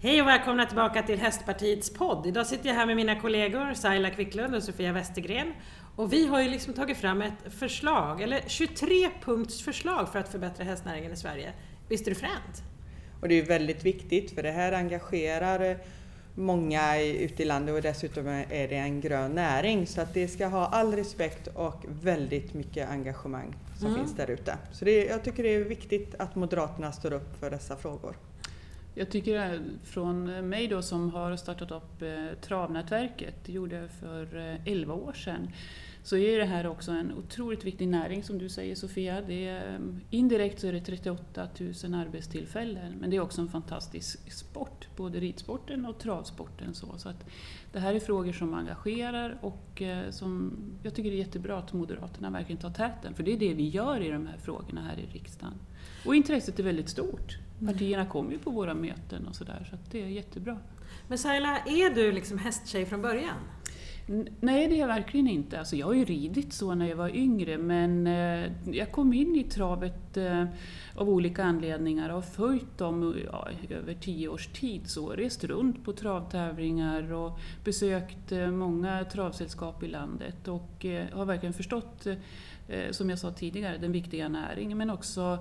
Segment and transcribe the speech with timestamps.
[0.00, 2.26] Hej och välkomna tillbaka till Hästpartiets podd.
[2.26, 5.52] Idag sitter jag här med mina kollegor Saila Quicklund och Sofia Westergren.
[5.96, 10.28] Och vi har ju liksom tagit fram ett förslag, eller 23 punkts förslag för att
[10.28, 11.52] förbättra hästnäringen i Sverige.
[11.88, 12.62] Visst är det fränt?
[13.20, 15.78] Och det är väldigt viktigt för det här engagerar
[16.34, 19.86] många ute i landet och dessutom är det en grön näring.
[19.86, 23.98] Så att det ska ha all respekt och väldigt mycket engagemang som mm.
[23.98, 24.58] finns där ute.
[24.72, 28.16] Så det, jag tycker det är viktigt att Moderaterna står upp för dessa frågor.
[28.98, 34.36] Jag tycker från mig då som har startat upp eh, Travnätverket, det gjorde jag för
[34.36, 35.50] eh, 11 år sedan,
[36.02, 39.20] så är det här också en otroligt viktig näring som du säger Sofia.
[39.20, 43.48] Det är, eh, indirekt så är det 38 000 arbetstillfällen men det är också en
[43.48, 46.74] fantastisk sport, både ridsporten och travsporten.
[46.74, 47.26] Så, så att
[47.72, 50.52] det här är frågor som engagerar och som
[50.82, 53.68] jag tycker det är jättebra att Moderaterna verkligen tar täten för det är det vi
[53.68, 55.54] gör i de här frågorna här i riksdagen.
[56.06, 57.38] Och intresset är väldigt stort.
[57.66, 60.58] Partierna kommer ju på våra möten och sådär, så, så det är jättebra.
[61.08, 63.36] Men Saila, är du liksom hästtjej från början?
[64.40, 65.58] Nej, det är jag verkligen inte.
[65.58, 69.36] Alltså, jag har ju ridit så när jag var yngre, men eh, jag kom in
[69.36, 70.44] i travet eh,
[70.94, 74.90] av olika anledningar och har följt dem ja, över tio års tid.
[74.90, 81.24] Så rest runt på travtävlingar och besökt eh, många travsällskap i landet och eh, har
[81.24, 82.06] verkligen förstått,
[82.68, 85.38] eh, som jag sa tidigare, den viktiga näringen, men också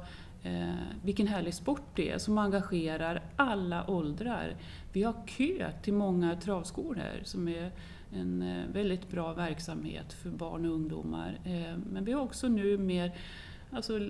[0.48, 4.56] Eh, vilken härlig sport det är som engagerar alla åldrar.
[4.94, 7.72] Vi har kö till många travskolor som är
[8.14, 11.40] en eh, väldigt bra verksamhet för barn och ungdomar.
[11.46, 13.12] Eh, men vi har också nu mer,
[13.72, 14.10] alltså,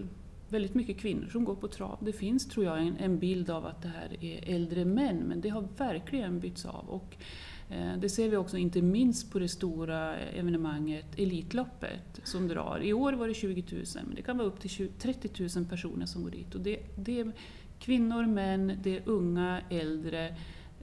[0.49, 1.97] väldigt mycket kvinnor som går på trav.
[2.01, 5.41] Det finns, tror jag, en, en bild av att det här är äldre män, men
[5.41, 6.89] det har verkligen bytts av.
[6.89, 7.23] Och Eh,
[7.69, 12.79] Eh, det ser vi också inte minst på det stora evenemanget Elitloppet som drar.
[12.83, 16.05] I år var det 20 000, men det kan vara upp till 30 000 personer
[16.05, 16.55] som går dit.
[16.55, 17.31] Och det, det är
[17.79, 20.27] kvinnor, män, det är unga, äldre.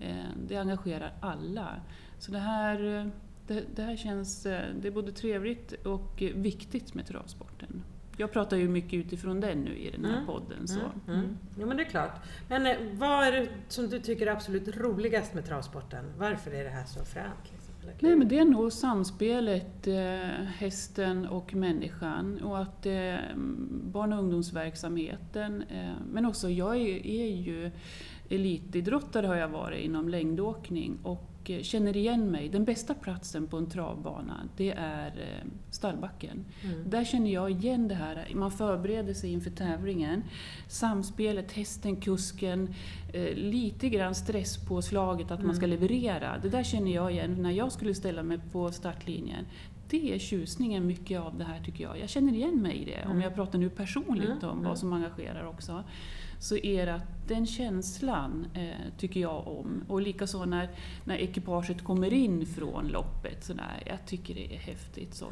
[0.01, 0.15] Eh,
[0.49, 1.81] det engagerar alla.
[2.19, 3.07] Så det här, eh,
[3.47, 7.83] det, det här känns det är både trevligt och viktigt med travsporten
[8.17, 10.27] jag pratar ju mycket utifrån den nu i den här mm.
[10.27, 10.69] podden.
[10.69, 10.81] Så.
[10.81, 11.21] Mm.
[11.21, 11.39] Mm.
[11.59, 12.21] Jo men det är klart.
[12.49, 16.05] Men eh, vad är det som du tycker är absolut roligast med travsporten?
[16.19, 17.53] Varför är det här så fränt?
[17.53, 19.95] Liksom, Nej men det är nog samspelet eh,
[20.57, 23.17] hästen och människan och att eh,
[23.71, 27.71] barn och ungdomsverksamheten eh, men också jag är, är ju
[28.29, 32.49] elitidrottare har jag varit inom längdåkning och Eh, känner igen mig.
[32.49, 36.45] Den bästa platsen på en travbana, det är eh, stallbacken.
[36.63, 36.91] Mm.
[36.91, 40.23] Där känner jag igen det här, man förbereder sig inför tävlingen.
[40.69, 42.75] Samspelet, hästen, kusken,
[43.13, 45.47] eh, lite grann stresspåslaget att mm.
[45.47, 46.39] man ska leverera.
[46.43, 49.45] Det där känner jag igen när jag skulle ställa mig på startlinjen
[49.91, 51.99] det är tjusningen mycket av det här tycker jag.
[51.99, 52.95] Jag känner igen mig i det.
[52.95, 53.17] Mm.
[53.17, 54.51] Om jag pratar nu personligt mm.
[54.51, 54.77] om vad mm.
[54.77, 55.85] som engagerar också
[56.39, 59.85] så är det att den känslan eh, tycker jag om.
[59.89, 60.71] Och likaså när,
[61.05, 63.45] när ekipaget kommer in från loppet.
[63.45, 65.15] Så där, jag tycker det är häftigt.
[65.15, 65.27] Så.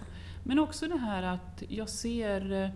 [0.45, 2.71] Men också det här att jag ser eh,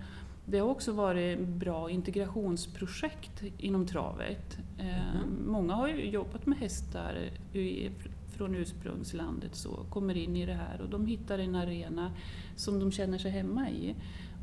[0.48, 4.58] det har också varit bra integrationsprojekt inom travet.
[4.78, 5.46] Eh, mm.
[5.46, 7.30] Många har ju jobbat med hästar
[8.36, 12.12] från ursprungslandet så kommer in i det här och de hittar en arena
[12.56, 13.94] som de känner sig hemma i.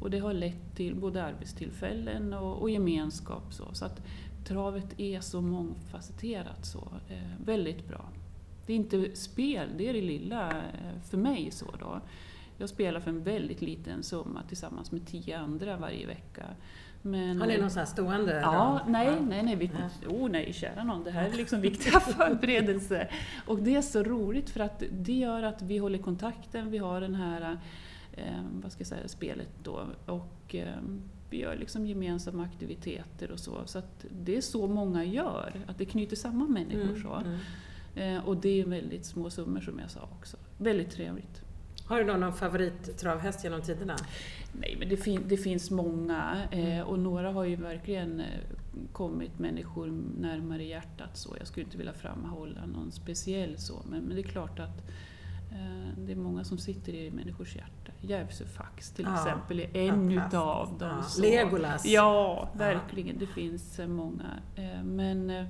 [0.01, 3.53] Och det har lett till både arbetstillfällen och, och gemenskap.
[3.53, 4.01] Så, så att
[4.45, 6.87] travet är så mångfacetterat så.
[7.09, 8.09] Eh, väldigt bra.
[8.65, 11.51] Det är inte spel, det är det lilla eh, för mig.
[11.51, 12.01] så då.
[12.57, 16.43] Jag spelar för en väldigt liten summa tillsammans med tio andra varje vecka.
[17.05, 18.39] Men, har ni någon sån här stående?
[18.39, 18.91] Ja, då?
[18.91, 19.71] nej, nej, nej, vi,
[20.01, 20.09] ja.
[20.09, 23.11] oh, nej, kära någon, det här är liksom viktiga förberedelser.
[23.45, 27.01] Och det är så roligt för att det gör att vi håller kontakten, vi har
[27.01, 27.57] den här
[28.13, 29.85] eh, vad ska jag säga, spelet då.
[30.05, 30.77] Och, eh,
[31.29, 33.61] vi gör liksom gemensamma aktiviteter och så.
[33.65, 36.81] Så att det är så många gör, att det knyter samman människor.
[36.81, 37.13] Mm, så.
[37.15, 37.37] Mm.
[37.95, 40.37] Eh, och det är väldigt små summor som jag sa också.
[40.57, 41.41] Väldigt trevligt.
[41.85, 43.95] Har du någon favorittravhäst genom tiderna?
[44.51, 48.25] Nej, men det, fin det finns många eh, och några har ju verkligen eh,
[48.91, 51.17] kommit människor närmare hjärtat.
[51.17, 51.35] Så.
[51.39, 54.89] Jag skulle inte vilja framhålla någon speciell så, men, men det är klart att
[55.51, 57.91] eh, det är många som sitter i människors hjärta.
[58.01, 61.03] Järvsöfax till ja, exempel är en utav dem.
[61.17, 61.21] Ja.
[61.21, 61.85] Legolas!
[61.85, 63.19] Ja, verkligen.
[63.19, 64.39] Det finns eh, många.
[64.55, 65.47] Eh, men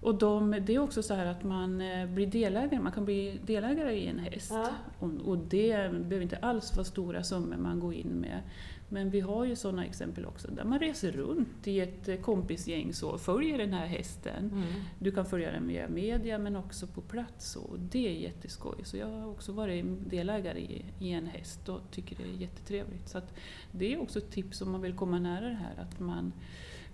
[0.00, 3.40] och de, det är också så här att man eh, blir delägare, man kan bli
[3.46, 4.50] delägare i en häst.
[4.54, 4.70] Ja.
[4.98, 8.40] Och, och, det behöver inte alls vara stora summor man går in med.
[8.88, 12.92] Men vi har ju sådana exempel också där man reser runt i ett eh, kompisgäng
[13.02, 14.50] och följer den här hästen.
[14.52, 14.64] Mm.
[14.98, 18.76] Du kan följa den via media men också på plats och det är jätteskoj.
[18.84, 23.08] Så jag har också varit delägare i, i en häst och tycker det är jättetrevligt.
[23.08, 23.20] Så
[23.72, 26.32] det är också ett tips om man vill komma nära det här att man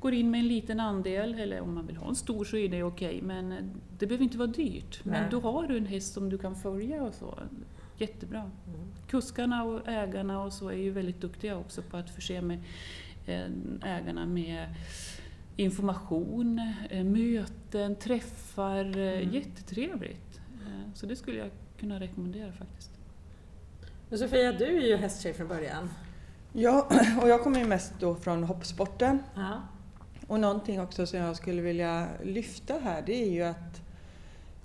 [0.02, 2.68] går in med en liten andel, eller om man vill ha en stor så är
[2.68, 5.00] det okej, men det behöver inte vara dyrt.
[5.04, 5.30] Men Nej.
[5.30, 7.38] då har du en häst som du kan följa och så.
[7.98, 8.38] Jättebra.
[8.40, 8.80] Mm.
[9.08, 12.58] Kuskarna och ägarna och så är ju väldigt duktiga också på att förse med
[13.26, 13.46] eh,
[13.84, 14.66] ägarna med
[15.56, 16.60] information,
[16.90, 18.98] eh, möten, träffar.
[18.98, 19.34] eh, Mm.
[19.34, 20.40] Jättetrevligt.
[20.94, 21.50] Så det skulle jag
[21.80, 22.90] kunna rekommendera faktiskt.
[24.08, 25.90] Men Sofia, du är ju hästtjej från början.
[26.52, 26.88] Ja,
[27.22, 29.18] och jag kommer ju mest då från hoppsporten.
[29.34, 29.60] Ja.
[30.32, 33.80] Och någonting också som jag skulle vilja lyfta här det är ju att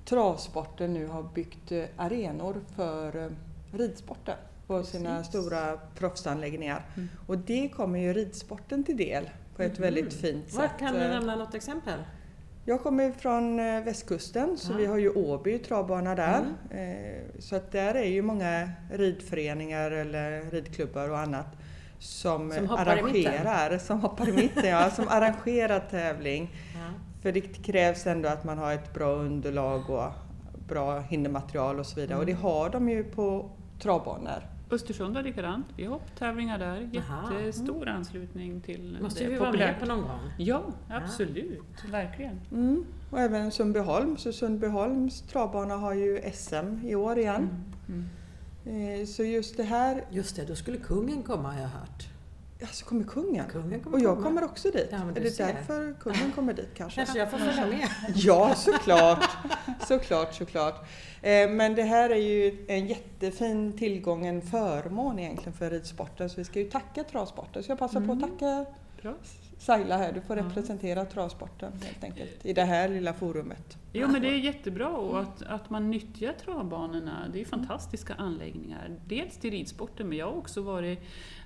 [0.06, 3.30] travsporten nu har byggt eh, arenor för eh,
[3.78, 4.36] ridsporten
[4.68, 5.28] på sina Precis.
[5.30, 6.86] stora proffsanläggningar.
[6.96, 7.10] Mm.
[7.28, 9.82] Och det kommer ju ridsporten till del på ett Mhm.
[9.82, 10.72] väldigt fint sätt.
[10.80, 12.00] kan du Eh, nämna något exempel?
[12.66, 14.78] Jag kommer från västkusten så Ja.
[14.78, 16.46] vi har ju Åby travbana där.
[16.72, 17.24] Mm.
[17.40, 21.48] Så att där är ju många ridföreningar eller ridklubbar och annat
[22.00, 26.50] som, Som arrangerar, som hoppar i mitten, ja, som arrangerar tävling.
[26.74, 26.80] Ja.
[27.22, 30.12] För det krävs ändå att man har ett bra underlag och
[30.68, 32.20] bra hindermaterial och så vidare.
[32.20, 32.44] Och det Mm.
[32.44, 33.50] har de ju på
[33.80, 34.44] travbanor.
[34.72, 35.66] Östersund var likadant.
[35.78, 36.90] Vi har hopptävlingar där.
[36.92, 39.24] Jättestor anslutning till måste det.
[39.26, 39.72] ju vi vara Populärt.
[39.72, 40.20] med på någon gång.
[40.38, 41.62] Ja, absolut.
[41.92, 42.42] Verkligen.
[42.52, 42.86] Mm.
[43.12, 44.18] Och även Sundbyholm.
[44.18, 47.50] Så Sundbyholms travbana har ju SM i år igen.
[47.88, 48.06] Mm.
[48.68, 52.08] Eh, Så just det här, Just det, då skulle kungen komma har jag hört.
[52.60, 53.46] ja så kommer kungen.
[53.50, 54.28] Kungen kommer Och jag komma.
[54.28, 54.88] kommer också dit.
[54.92, 55.46] Ja, är det ser.
[55.48, 56.96] därför kungen kommer dit kanske?
[57.00, 57.88] Kanske jag får följa med.
[58.16, 59.30] Ja, såklart.
[59.88, 60.76] såklart, såklart.
[61.22, 66.30] Eh, Men det här är ju en jättefin tillgång, en förmån egentligen för ridsporten.
[66.30, 67.64] Så vi ska ju tacka travsporten.
[67.64, 68.30] Så jag passar på att Mm.
[68.32, 68.66] tacka
[69.02, 69.14] Bra.
[69.58, 70.12] Saila här.
[70.12, 73.78] Du får representera travsporten helt enkelt i det här lilla forumet.
[73.94, 77.28] Jo men det är jättebra och att, att man nyttjar travbanorna.
[77.34, 78.92] Det är fantastiska anläggningar.
[79.06, 81.00] Dels till ridsporten men jag har också varit,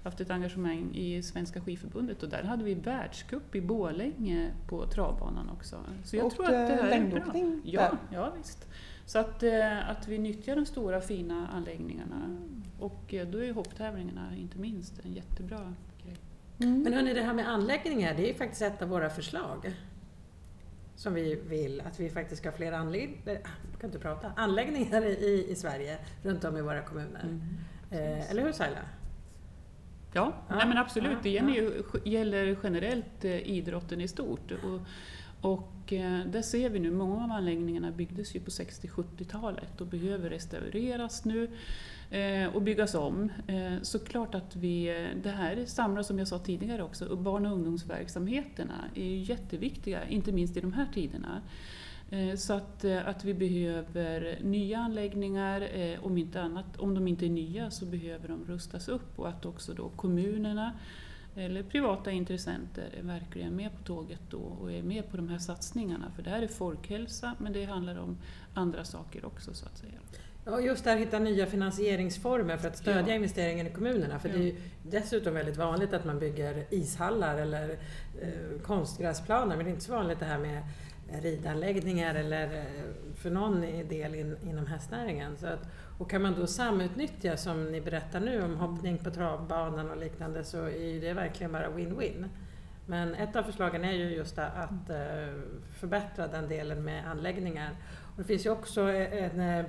[0.04, 5.50] haft ett engagemang i Svenska skidförbundet och där hade vi världscup i Borlänge på travbanan
[5.50, 5.76] också.
[6.04, 7.24] Så jag Och, tror att det eh, här är bra.
[7.64, 7.98] Ja, där.
[8.14, 8.68] ja visst.
[9.06, 12.38] Så att, eh, att vi nyttjar de stora fina anläggningarna
[12.80, 15.74] och eh, då är hopptävlingarna inte minst en jättebra.
[16.64, 16.84] Mm.
[16.84, 19.74] Men hörni, det här med anläggningar, det är ju faktiskt ett av våra förslag.
[20.96, 23.38] Som vi vill, att vi faktiskt ska ha fler anlägg- eh,
[23.80, 27.40] kan inte prata, anläggningar i, i Sverige, runt om i våra kommuner.
[27.92, 28.78] Eh, eller hur Saila?
[30.14, 31.12] Ja, Ja, nej men absolut.
[31.12, 34.52] ja, det gäller, ju, gäller generellt eh, idrotten i stort.
[34.52, 34.80] Och,
[35.42, 40.30] och det där ser vi nu, många av anläggningarna byggdes ju på 60-70-talet och behöver
[40.30, 41.50] restaureras nu
[42.10, 43.32] eh, och byggas om.
[43.48, 47.54] Eh, såklart att vi, det här samlar som jag sa tidigare också, och barn och
[47.54, 51.42] ungdomsverksamheterna är ju jätteviktiga, inte minst i de här tiderna.
[52.38, 55.68] Så att, att vi behöver nya anläggningar,
[56.02, 59.46] om inte annat, om de inte är nya så behöver de rustas upp och att
[59.46, 60.72] också då kommunerna
[61.36, 65.38] eller privata intressenter är verkligen med på tåget då och är med på de här
[65.38, 66.12] satsningarna.
[66.16, 68.18] För det här är folkhälsa men det handlar om
[68.54, 69.92] andra saker också så att säga.
[70.46, 73.14] Ja, just där hitta nya finansieringsformer för att stödja Ja.
[73.16, 74.20] investeringen i kommunerna.
[74.20, 74.36] För Ja.
[74.36, 77.70] det är ju dessutom väldigt vanligt att man bygger ishallar eller
[78.22, 80.64] eh, konstgräsplaner men det är inte så vanligt det här med
[81.22, 82.64] ridanläggningar eller eh,
[83.16, 85.38] för någon del in, inom hästnäringen.
[85.38, 85.68] Så att,
[86.02, 90.44] och kan man då samutnyttja som ni berättar nu om hoppning på travbanan och liknande
[90.44, 92.30] så är det verkligen bara win-win.
[92.86, 95.34] Men ett av förslagen är ju just att eh,
[95.80, 97.70] förbättra den delen med anläggningar.
[98.12, 99.66] Och det finns ju också eh, en, eh,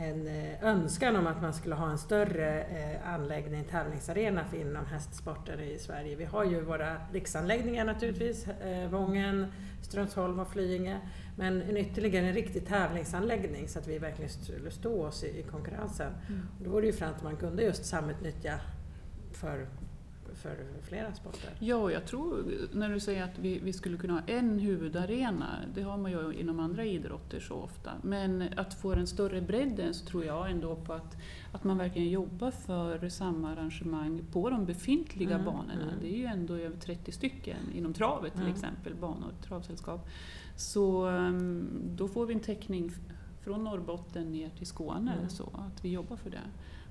[0.00, 4.86] en eh, önskan om att man skulle ha en större eh, anläggning, tävlingsarena för inom
[4.86, 6.16] hästsporten i Sverige.
[6.16, 9.46] Vi har ju våra riksanläggningar naturligtvis, eh, Vången,
[9.82, 11.00] Strömsholm och Flyinge.
[11.36, 16.12] Men en ytterligare en riktig tävlingsanläggning så att vi verkligen skulle stå oss i, konkurrensen.
[16.58, 18.60] Och då vore det ju främst att man kunde just samutnyttja
[19.32, 19.66] för,
[20.34, 21.50] för flera sporter.
[21.58, 25.46] Ja, och jag tror när du säger att vi, vi skulle kunna ha en huvudarena,
[25.74, 27.90] det har man ju inom andra idrotter så ofta.
[28.02, 31.16] Men att få den större bredden så tror jag ändå på att,
[31.52, 35.72] att man verkligen jobbar för samma arrangemang på de befintliga Mm, banorna.
[35.72, 35.94] mm.
[36.00, 38.52] Det är ju ändå över 30 stycken inom travet till Mm.
[38.54, 40.08] exempel, banor, travsällskap.
[40.56, 42.92] Så um, då får vi en täckning
[43.40, 45.28] från Norrbotten ner till Skåne, Mm.
[45.30, 46.40] så att vi jobbar för det.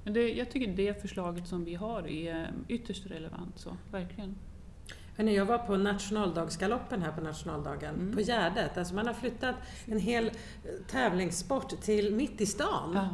[0.03, 4.35] Men det, jag tycker det förslaget som vi har är ytterst relevant, så verkligen.
[5.17, 8.13] Hörrni, jag var på nationaldagsgaloppen här på nationaldagen, Mm.
[8.15, 8.77] på Gärdet.
[8.77, 10.31] Alltså man har flyttat en hel eh,
[10.87, 12.91] tävlingssport till mitt i stan.
[12.93, 13.09] Ja.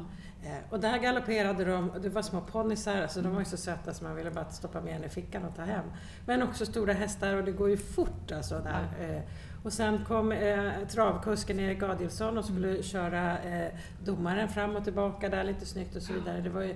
[0.49, 3.93] Eh, Och där galopperade de, det var små ponnysar, alltså de var ju så söta
[3.93, 5.85] så man ville bara stoppa med en i fickan och ta hem.
[6.25, 8.87] Men också stora hästar och det går ju fort alltså där.
[9.15, 9.21] Eh,
[9.65, 15.29] och sen kom eh, travkusken Erik Adielsson och skulle köra eh, domaren fram och tillbaka
[15.29, 16.41] där lite snyggt och så vidare.
[16.41, 16.75] Det var ju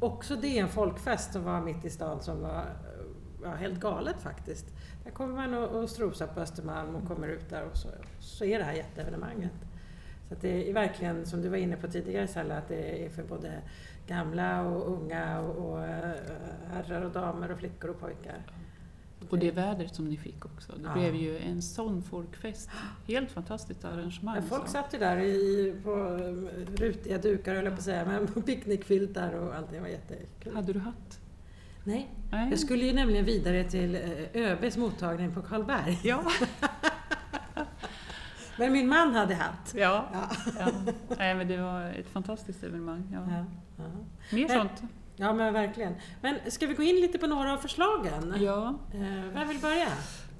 [0.00, 3.04] också det en folkfest som var mitt i stan som var eh,
[3.42, 4.66] ja, helt galet faktiskt.
[5.04, 7.88] Där kommer man och, och strosar på Östermalm och kommer ut där och så,
[8.20, 9.52] så är det här jätteevenemanget.
[10.28, 13.22] Så det är verkligen, som du var inne på tidigare Salla, att det är för
[13.22, 13.52] både
[14.06, 16.14] gamla och unga och, och eh,
[16.72, 18.42] herrar och damer och flickor och pojkar.
[19.30, 20.72] Och det vädret som ni fick också.
[20.72, 20.92] Det Ja.
[20.92, 22.70] blev ju en sån folkfest.
[23.06, 24.36] Helt fantastiskt arrangemang.
[24.36, 24.72] Ja, folk så.
[24.72, 29.32] satt ju där i, på eh, rutiga dukar höll jag på att säga, men picknickfiltar
[29.32, 30.54] och allting var jättekul.
[30.56, 31.20] Hade du hatt?
[31.84, 32.50] Nej, Nej.
[32.50, 35.98] jag skulle ju nämligen vidare till eh, ÖBs mottagning på Karlberg.
[36.04, 36.22] Ja.
[38.58, 39.74] Men min man hade hatt.
[39.76, 40.08] ja.
[40.12, 40.30] Ja.
[40.58, 40.68] ja.
[41.18, 43.02] Nej, men det var ett fantastiskt evenemang.
[43.12, 43.20] Ja.
[44.36, 44.82] Mer Men- sånt?
[45.18, 45.94] Ja, men verkligen.
[46.20, 48.34] Men ska vi gå in lite på några av förslagen?
[48.40, 48.78] Ja.
[48.94, 49.88] Eh, vem vill börja?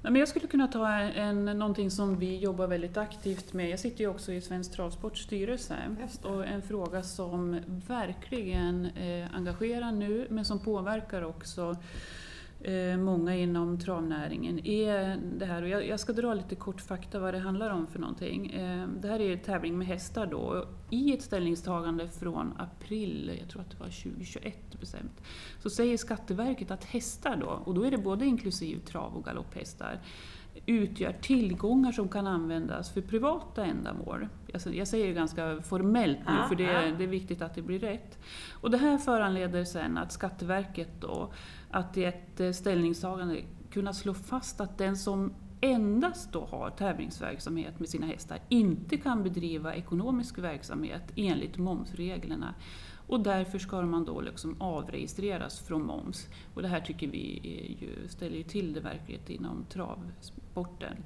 [0.01, 3.69] Men jag skulle kunna ta en, någonting som vi jobbar väldigt aktivt med.
[3.69, 5.75] Jag sitter ju också i Svensk Travsports styrelse.
[6.23, 11.77] Och en fråga som verkligen eh, engagerar nu, men som påverkar också
[12.61, 15.63] Eh, många inom travnäringen, är det här.
[15.63, 18.51] Och jag, ska dra lite kort fakta vad det handlar om för någonting.
[18.51, 20.65] Eh, det här är en tävling med hästar då.
[20.89, 25.21] I ett ställningstagande från april, jag tror att det var 2021 bestämt,
[25.59, 29.99] så säger Skatteverket att hästar då, och då är det både inklusive trav och galopphästar,
[30.65, 34.27] utgör tillgångar som kan användas för privata ändamål.
[34.53, 38.17] Alltså, jag säger ganska formellt nu, för det, det är viktigt att det blir rätt.
[38.51, 41.33] Och det här föranleder sen att Skatteverket då,
[41.71, 43.41] att i ett eh, ställningstagande
[43.71, 49.23] kunna slå fast att den som endast då har tävlingsverksamhet med sina hästar inte kan
[49.23, 52.53] bedriva ekonomisk verksamhet enligt momsreglerna.
[53.07, 56.27] Och därför ska man då liksom avregistreras från moms.
[56.53, 57.39] Och det här tycker vi
[57.81, 60.97] ju, ställer ju till det verkligen inom travsporten.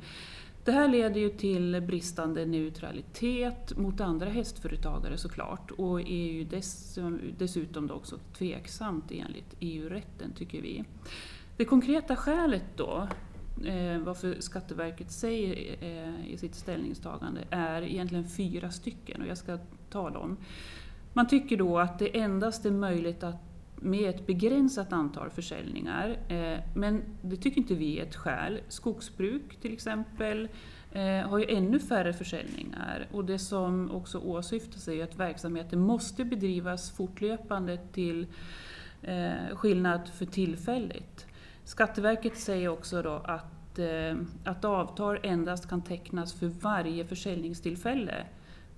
[0.65, 7.00] Det här leder ju till bristande neutralitet mot andra hästföretagare såklart och är ju dess,
[7.38, 10.84] dessutom då också tveksamt enligt EU-rätten tycker vi.
[11.58, 13.08] Det konkreta skälet då
[13.65, 19.58] eh, varför Skatteverket säger eh, i sitt ställningstagande är egentligen fyra stycken och jag ska
[19.89, 20.38] ta dem.
[21.13, 23.52] Man tycker då att det endast är möjligt att
[23.83, 26.17] med ett begränsat antal försäljningar.
[26.27, 28.59] Eh, men det tycker inte vi är ett skäl.
[28.67, 30.49] Skogsbruk till exempel
[30.91, 35.79] eh, har ju ännu färre försäljningar och det som också åsyftas är ju att verksamheten
[35.79, 38.27] måste bedrivas fortlöpande till
[39.01, 41.27] eh, skillnad för tillfälligt.
[41.63, 43.79] Skatteverket säger också då att,
[44.43, 48.25] att avtal endast kan tecknas för varje försäljningstillfälle.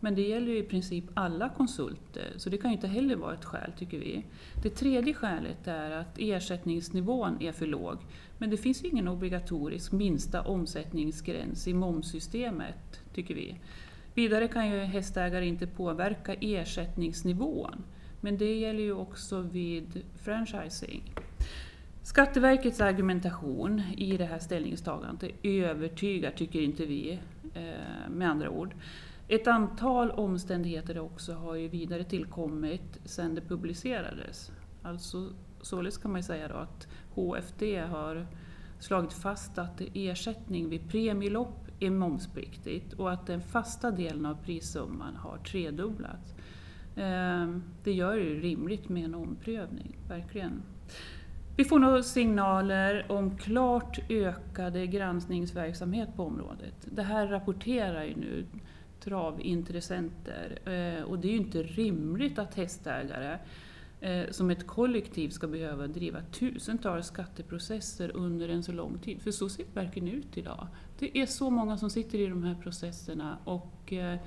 [0.05, 3.33] Men det gäller ju i princip alla konsulter, så det kan ju inte heller vara
[3.33, 4.25] ett skäl tycker vi.
[4.63, 7.97] Det tredje skälet är att ersättningsnivån är för låg.
[8.38, 13.55] Men det finns ju ingen obligatorisk minsta omsättningsgräns i momssystemet, tycker vi.
[14.13, 17.83] Vidare kan ju hästägare inte påverka ersättningsnivån.
[18.21, 21.03] Men det gäller ju också vid franchising.
[22.03, 27.19] Skatteverkets argumentation i det här ställningstagandet övertygar, tycker inte vi,
[27.53, 28.74] eh, med andra ord.
[29.27, 34.51] Ett antal omständigheter också har ju vidare tillkommit sedan det publicerades.
[34.82, 35.29] Alltså,
[35.62, 38.27] således kan man ju säga då att HFD har
[38.79, 45.15] slagit fast att ersättning vid premielopp är momspliktigt och att den fasta delen av prissumman
[45.15, 46.36] har tredubblats.
[46.96, 50.62] Ehm, det gör det ju rimligt med en omprövning, verkligen.
[51.58, 56.75] Vi får nog signaler om klart ökade granskningsverksamhet på området.
[56.86, 58.46] Det här rapporterar ju nu
[59.05, 63.39] travintressenter eh, och det är ju inte rimligt att hästägare
[64.01, 69.21] eh, som ett kollektiv ska behöva driva tusentals skatteprocesser under en så lång tid.
[69.21, 70.67] För så ser det verkligen ut idag.
[71.00, 74.19] Det är så många som sitter i de här processerna och eh,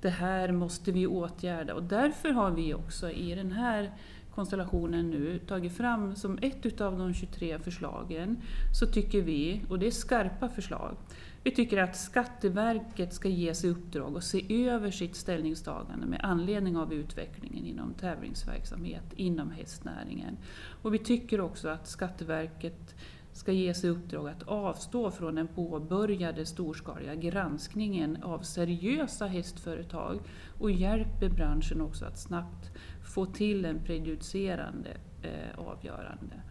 [0.00, 3.92] det här måste vi åtgärda och därför har vi också i den här
[4.34, 8.36] konstellationen nu tagit fram som ett utav de 23 förslagen
[8.80, 10.96] så tycker vi, och det är skarpa förslag,
[11.44, 16.76] vi tycker att Skatteverket ska ges i uppdrag att se över sitt ställningstagande med anledning
[16.76, 20.36] av utvecklingen inom tävlingsverksamhet inom hästnäringen.
[20.82, 22.94] Och vi tycker också att Skatteverket
[23.32, 30.18] ska ges i uppdrag att avstå från den påbörjade storskaliga granskningen av seriösa hästföretag
[30.58, 32.70] och hjälper branschen också att snabbt
[33.14, 34.90] få till en prejudicerande
[35.22, 36.42] eh, avgörande.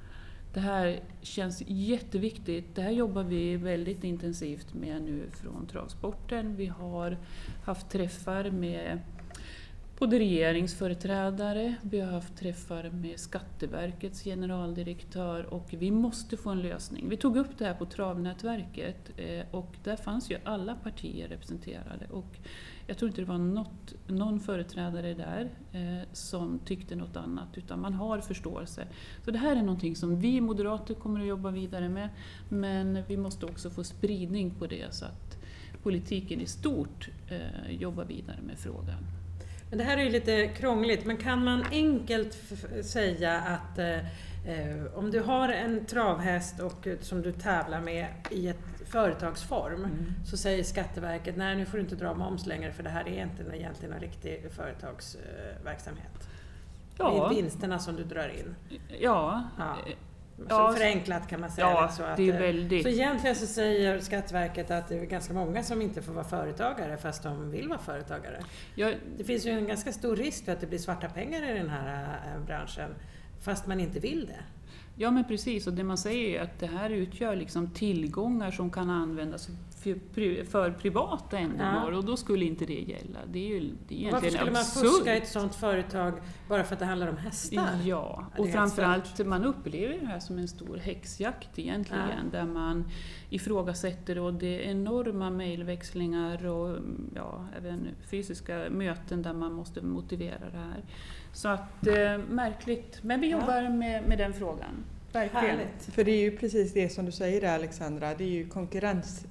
[0.54, 2.76] Det här känns jätteviktigt.
[2.76, 6.56] Det här jobbar vi väldigt intensivt med nu från travsporten.
[6.56, 7.18] Vi har
[7.64, 9.00] haft träffar med
[10.02, 17.10] både regeringsföreträdare, vi har haft träffar med Skatteverkets generaldirektör och vi måste få en lösning.
[17.10, 22.06] Vi tog upp det här på Travnätverket eh, och där fanns ju alla partier representerade.
[22.12, 22.40] Och
[22.88, 27.82] jag tror inte det var något, någon företrädare där eh, som tyckte något annat utan
[27.82, 28.88] man har förståelse.
[29.26, 32.10] Så det här är någonting som vi moderater kommer att jobba vidare med
[32.50, 35.38] men vi måste också få spridning på det så att
[35.84, 39.21] politiken i stort eh, jobbar vidare med frågan.
[39.72, 42.38] Men det här är ju lite krångligt, men kan man enkelt
[42.84, 43.98] säga att eh,
[44.46, 49.86] eh, om du har en travhäst och, eh, som du tävlar med i ett företagsform
[49.86, 50.14] mm.
[50.26, 53.24] så säger Skatteverket nej nu får du inte dra moms längre för det här är
[53.24, 56.30] inte egentligen en riktig företagsverksamhet.
[56.98, 57.12] Ja.
[57.12, 58.56] Det är vinsterna som du drar in.
[59.00, 59.44] Ja.
[59.58, 59.78] ja.
[60.50, 61.68] Ja, förenklat kan man säga.
[61.68, 62.84] Ja, så, att, det är väldigt...
[62.84, 66.98] så egentligen så säger Skatteverket att det är ganska många som inte får vara företagare
[66.98, 68.44] fast de vill vara företagare.
[68.76, 68.92] Ja.
[69.18, 71.70] Det finns ju en ganska stor risk för att det blir svarta pengar i den
[71.70, 72.96] här äh, branschen
[73.42, 74.44] fast man inte vill det.
[75.02, 78.70] Ja men precis, och det man säger är att det här utgör liksom tillgångar som
[78.70, 79.50] kan användas
[79.84, 81.98] för, för privata ändamål ja.
[81.98, 83.20] och då skulle inte det gälla.
[83.32, 86.14] Det är ju det är Varför skulle man fuska i ett sådant företag
[86.50, 87.70] bara för att det handlar om hästar?
[87.86, 92.40] Ja, och framförallt man upplever det här som en stor häxjakt egentligen ja.
[92.40, 92.90] där man
[93.30, 96.78] ifrågasätter och det är enorma mejlväxlingar och
[97.16, 100.84] ja, även fysiska möten där man måste motivera det här.
[101.34, 103.70] Så att, eh, märkligt, men vi jobbar ja.
[103.70, 104.84] med, med den frågan.
[105.14, 105.46] Verkligen.
[105.46, 105.84] Härligt.
[105.84, 109.26] För det är ju precis det som du säger där Alexandra, det är ju konkurrens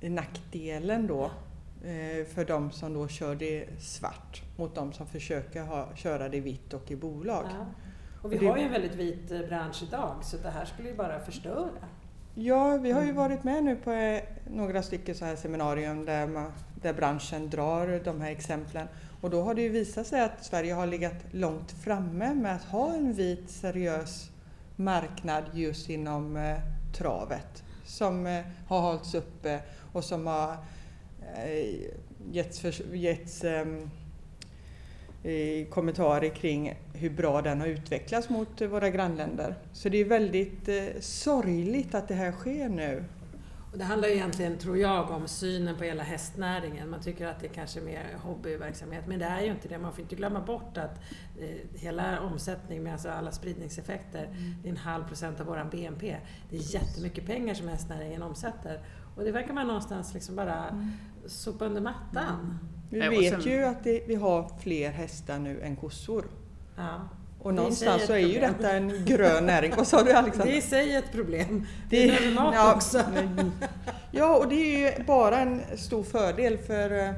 [0.00, 1.24] nackdelen då
[1.84, 6.40] eh, för de som då kör det svart mot de som försöker ha, köra det
[6.40, 7.44] vitt och i bolag.
[7.50, 7.66] Ja.
[8.22, 10.64] Och vi och det, har ju en väldigt vit eh, bransch idag så det här
[10.64, 11.70] skulle ju bara förstöra.
[12.34, 13.16] Ja, vi har ju mm.
[13.16, 16.52] varit med nu på eh, några stycken så här seminarium där, man,
[16.82, 18.86] där branschen drar de här exemplen.
[19.20, 22.64] Och då har det ju visat sig att Sverige har legat långt framme med att
[22.64, 24.30] ha en vit seriös
[24.76, 26.56] marknad just inom eh,
[26.96, 29.60] travet som eh, har hållits uppe
[29.92, 30.56] och som har
[31.36, 31.74] eh,
[32.32, 33.66] getts, för, getts eh,
[35.70, 39.54] kommentarer kring hur bra den har utvecklats mot våra grannländer.
[39.72, 43.04] Så det är väldigt eh, sorgligt att det här sker nu.
[43.72, 46.90] Och det handlar egentligen, tror jag, om synen på hela hästnäringen.
[46.90, 49.78] Man tycker att det är kanske är mer hobbyverksamhet, men det är ju inte det.
[49.78, 51.00] Man får inte glömma bort att
[51.40, 54.54] eh, hela omsättningen med alltså alla spridningseffekter, mm.
[54.62, 56.16] det är en halv procent av vår BNP.
[56.50, 58.80] Det är jättemycket pengar som hästnäringen omsätter.
[59.16, 60.90] Och det verkar man någonstans liksom bara mm.
[61.26, 62.58] sopa under mattan.
[62.90, 66.24] Vi vet ju att det, vi har fler hästar nu än kossor.
[66.76, 67.08] Ja.
[67.42, 69.72] Och någonstans så är ju detta en grön näring.
[69.76, 70.46] Vad sa du Alexander?
[70.46, 71.66] Det är i sig ett problem.
[71.90, 73.02] Det, behöver mat ja, också.
[74.10, 77.12] ja, och det är ju bara en stor fördel för eh,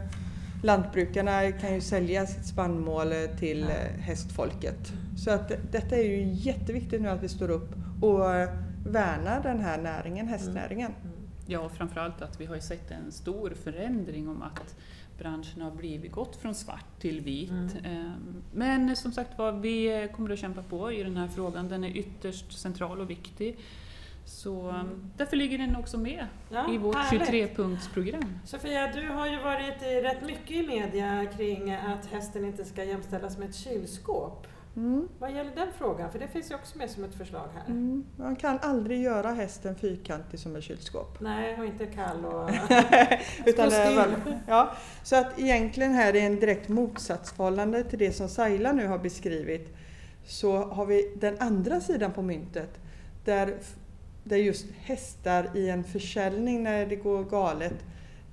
[0.63, 3.63] lantbrukarna kan ju sälja sitt spannmål eh, till.
[3.63, 4.93] Eh, hästfolket.
[5.17, 8.21] Så att detta är ju jätteviktigt nu att vi står upp och
[8.87, 10.93] värnar den här näringen, hästnäringen.
[11.03, 11.13] Mm.
[11.47, 14.75] Ja, och framförallt att vi har sett en stor förändring om att
[15.19, 17.51] branschen har blivit gått från svart till vit.
[17.51, 17.85] Mm.
[17.85, 21.69] Ehm, men som sagt var, vi kommer att kämpa på i den här frågan.
[21.69, 23.59] Den är ytterst central och viktig.
[24.25, 25.11] Så mm.
[25.17, 28.39] därför ligger den också med ja, i vårt 23-punktsprogram.
[28.45, 33.39] Sofia, du har ju varit rätt mycket i media kring att hästen inte ska jämställas
[33.39, 34.47] med ett kylskåp.
[34.77, 35.09] Mm.
[35.19, 36.13] Vad gäller den frågan?
[36.13, 37.67] För det finns ju också med som ett förslag här.
[37.67, 38.05] Mm.
[38.17, 41.21] Man kan aldrig göra hästen fyrkantig som ett kylskåp.
[41.21, 42.51] Nej, och inte kall och
[43.47, 44.15] Utan det är väl,
[44.47, 44.73] ja.
[45.03, 49.77] Så att egentligen här är en direkt motsatsförhållande till det som Saila nu har beskrivit.
[50.25, 52.81] Så har vi den andra sidan på myntet
[53.25, 53.55] där,
[54.25, 57.85] där just hästar i en försäljning när det går galet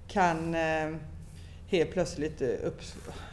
[0.07, 0.95] kan eh,
[1.69, 2.81] helt plötsligt eh, upp...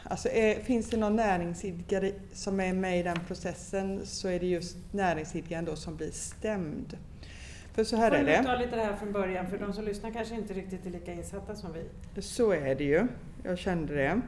[0.03, 4.45] Alltså är, finns det någon näringsidkare som är med i den processen så är det
[4.45, 6.97] just näringsidkaren då som blir stämd.
[7.73, 8.43] För så här Får är det.
[8.43, 11.13] ta lite det här från början för de som lyssnar kanske inte riktigt är lika
[11.13, 12.21] insatta som vi.
[12.21, 13.07] Så är det ju.
[13.43, 14.21] Jag kände det.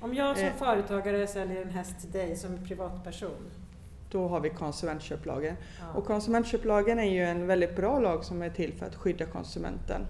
[0.00, 3.50] Om jag som eh, företagare säljer en häst till dig som privatperson
[4.10, 5.56] då har vi konsumentköplagen.
[5.80, 5.92] Ja.
[5.94, 10.06] Och konsumentköplagen är ju en väldigt bra lag som är till för att skydda konsumenten.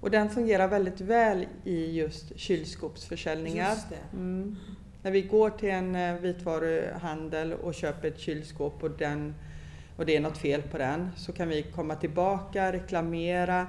[0.00, 3.70] Och den fungerar väldigt väl i just kylskåpsförsäljningar.
[3.70, 4.56] Just mm.
[5.02, 9.34] När vi går till en eh, vitvaruhandel och köper ett kylskåp och, den,
[9.96, 13.66] och det är något fel på den så kan vi komma tillbaka, reklamera,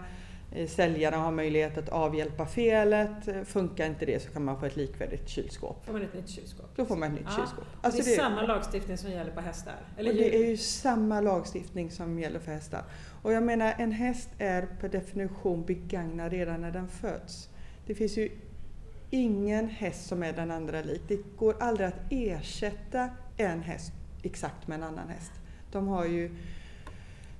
[0.55, 3.47] eh, säljarna har möjlighet att avhjälpa felet.
[3.47, 5.85] Funkar inte det så kan man få ett likvärdigt kylskåp.
[5.85, 6.69] Får man ett nytt kylskåp?
[6.75, 7.35] Då får man ett nytt ja.
[7.35, 7.65] kylskåp.
[7.81, 9.75] Alltså det är det, samma lagstiftning som gäller på hästar?
[9.97, 12.83] Eller det är ju samma lagstiftning som gäller för hästar.
[13.21, 17.49] Och jag menar, en häst är per definition begagnad redan när den föds.
[17.85, 18.29] Det finns ju
[19.09, 21.01] ingen häst som är den andra lik.
[21.07, 25.31] Det går aldrig att ersätta en häst exakt med en annan häst.
[25.71, 26.35] De har ju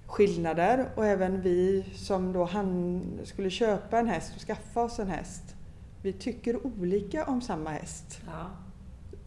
[0.06, 5.10] skillnader och även vi som då han skulle köpa en häst och skaffa oss en
[5.10, 5.56] häst.
[6.02, 8.22] Vi tycker olika om samma häst.
[8.26, 8.50] Ja.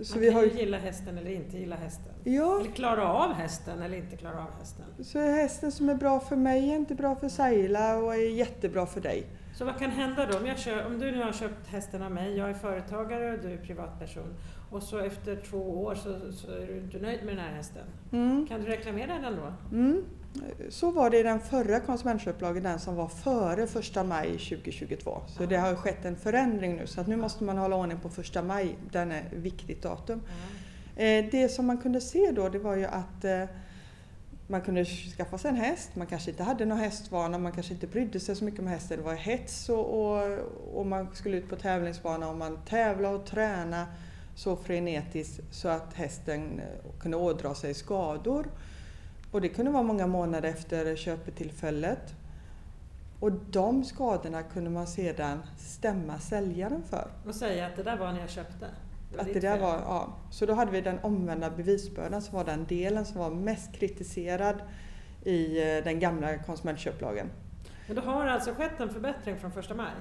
[0.00, 2.12] Så Man vi kan har ju gilla hästen eller inte gilla hästen.
[2.24, 4.84] ja, Eller klara av hästen eller inte klara av hästen.
[5.04, 8.30] så är hästen som är bra för mig är inte bra för Saila och är
[8.30, 9.26] jättebra för dig.
[9.54, 10.38] Så vad kan hända då?
[10.38, 13.38] Om, jag kör, om du nu har köpt hästen av mig, jag är företagare och
[13.42, 14.34] du är privatperson
[14.70, 17.84] och så efter två år så, så är du inte nöjd med den här hästen.
[18.12, 18.46] Mm.
[18.46, 19.76] Kan du reklamera den då?
[19.76, 20.04] Mm.
[20.68, 25.22] Så var det i den förra konsumentköplagen, den som var före 1 maj 2022.
[25.26, 28.20] Så det har skett en förändring nu så att nu måste man hålla ordning på
[28.20, 30.22] 1 maj, den är viktigt datum.
[30.96, 33.44] Eh, Det som man kunde se då det var ju att eh,
[34.46, 37.86] man kunde skaffa sig en häst, man kanske inte hade någon hästvana, man kanske inte
[37.86, 38.98] brydde sig så mycket om hästen.
[38.98, 40.38] Det var hets och, och,
[40.74, 43.86] och man skulle ut på tävlingsbana och man tävlade och tränade
[44.34, 48.46] så frenetiskt så att hästen eh, kunde ådra sig skador.
[49.32, 52.14] Och det kunde vara många månader efter köpetillfället.
[53.20, 57.08] Och de skadorna kunde man sedan stämma säljaren för.
[57.26, 58.66] Och säga att det där var när jag köpte.
[59.12, 59.60] var Att det där fel.
[59.60, 60.16] var, ja.
[60.30, 64.62] Så då hade vi den omvända bevisbördan som var den delen som var mest kritiserad
[65.24, 67.30] i eh, den gamla konsumentköplagen.
[67.86, 69.92] Men då har det alltså skett en förbättring från första maj?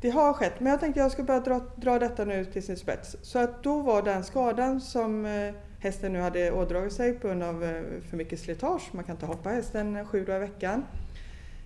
[0.00, 2.76] Det har skett, men jag tänkte jag ska bara dra, dra detta nu till sin
[2.76, 3.16] spets.
[3.22, 7.42] Så att då var den skadan som eh, hästen nu hade ådragit sig på grund
[7.42, 10.84] av eh, för mycket slitage, man kan inte hoppa hästen sju dagar i veckan,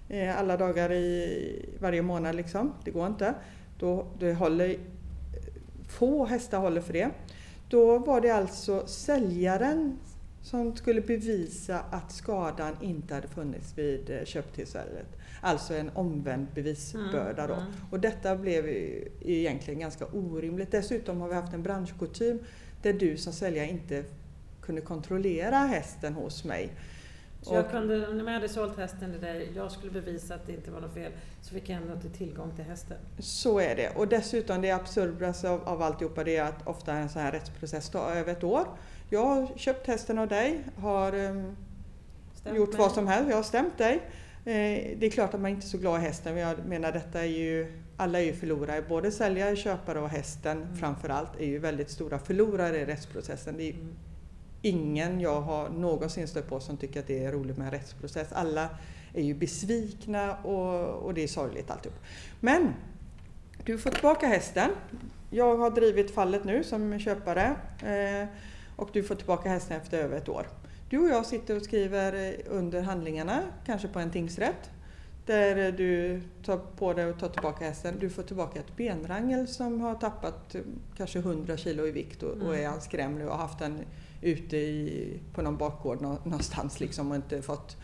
[0.08, 3.34] eh, alla dagar i varje månad liksom, det går inte.
[3.78, 4.76] Då, det håller,
[5.88, 7.10] få hästar håller för det.
[7.68, 9.98] Då var det alltså säljaren
[10.42, 15.18] som skulle bevisa att skadan inte hade funnits vid eh, köptillfället.
[15.40, 17.54] Alltså en omvänd bevisbörda då.
[17.54, 17.74] Mm, mm.
[17.90, 18.66] Och detta blev
[19.20, 20.70] egentligen ganska orimligt.
[20.70, 22.38] Dessutom har vi haft en branschkutym
[22.86, 24.04] där du som säljare inte
[24.60, 26.70] kunde kontrollera hästen hos mig.
[27.42, 30.52] Så jag kunde, om jag hade sålt hästen till dig, jag skulle bevisa att det
[30.52, 32.96] inte var något fel, så fick jag ändå inte tillgång till hästen.
[33.18, 33.90] Så är det.
[33.96, 37.88] Och dessutom det absurdaste av, av alltihopa det är att ofta en sån här rättsprocess
[37.88, 38.66] tar över ett år.
[39.10, 41.12] Jag har köpt hästen av dig, har
[42.34, 42.78] Stämt gjort mig?
[42.78, 43.94] vad som helst, jag har stämt dig.
[44.44, 46.92] Eh, det är klart att man inte är så glad i hästen, men jag menar
[46.92, 48.82] detta är ju, alla är ju förlorare.
[48.88, 50.76] Både säljare, köpare och hästen Mm.
[50.76, 53.56] framförallt är ju väldigt stora förlorare i rättsprocessen.
[53.56, 53.88] Det är Mm.
[54.62, 58.32] ingen jag har någonsin stött på som tycker att det är roligt med en rättsprocess.
[58.32, 58.68] Alla
[59.14, 61.98] är ju besvikna och, och det är sorgligt alltihop.
[62.40, 62.74] Men
[63.64, 64.70] du får tillbaka hästen.
[65.30, 68.28] Jag har drivit fallet nu som köpare eh,
[68.76, 70.46] och du får tillbaka hästen efter över ett år.
[70.90, 74.70] Du och jag sitter och skriver under handlingarna, kanske på en tingsrätt,
[75.26, 77.94] där du tar på dig och tar tillbaka hästen.
[78.00, 80.60] Du får tillbaka ett benrangel som har tappat eh,
[80.96, 82.72] kanske 100 kilo i vikt och, och är Mm.
[82.72, 83.78] anskrämlig och har haft den
[84.22, 87.76] ute i, på någon bakgård nå- någonstans liksom och inte fått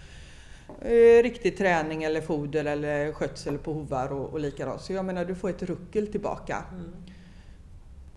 [0.80, 4.80] eh, riktig träning eller foder eller skötsel på hovar och, och likadant.
[4.80, 6.64] Så jag menar, du får ett ruckel tillbaka.
[6.72, 6.92] Mm.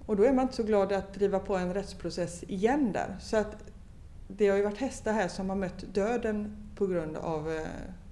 [0.05, 3.15] Och då är man inte så glad att driva på en rättsprocess igen där.
[3.21, 3.55] Så att
[4.27, 7.61] det har ju varit hästar här som har mött döden på grund av eh,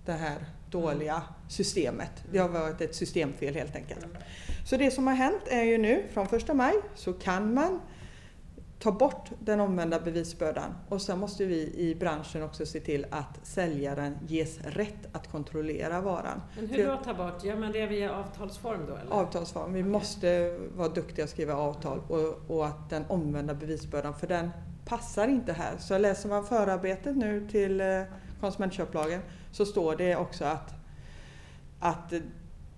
[0.05, 0.37] det här
[0.73, 2.23] dåliga systemet.
[2.31, 4.05] Det har varit ett systemfel helt enkelt.
[4.65, 7.79] Så det som har hänt är ju nu från första maj så kan man
[8.79, 13.39] ta bort den omvända bevisbördan och sen måste vi i branschen också se till att
[13.43, 16.41] säljaren ges rätt att kontrollera varan.
[16.55, 17.43] Men hur då ta bort?
[17.43, 19.11] Gör man det via avtalsform då eller?
[19.11, 19.73] Avtalsform.
[19.73, 24.49] Vi måste vara duktiga att skriva avtal och, och att den omvända bevisbördan, för den
[24.85, 25.77] passar inte här.
[25.79, 28.01] Så läser man förarbetet nu till eh,
[28.39, 29.21] konsumentköplagen
[29.53, 30.73] så står det också att,
[31.79, 32.13] att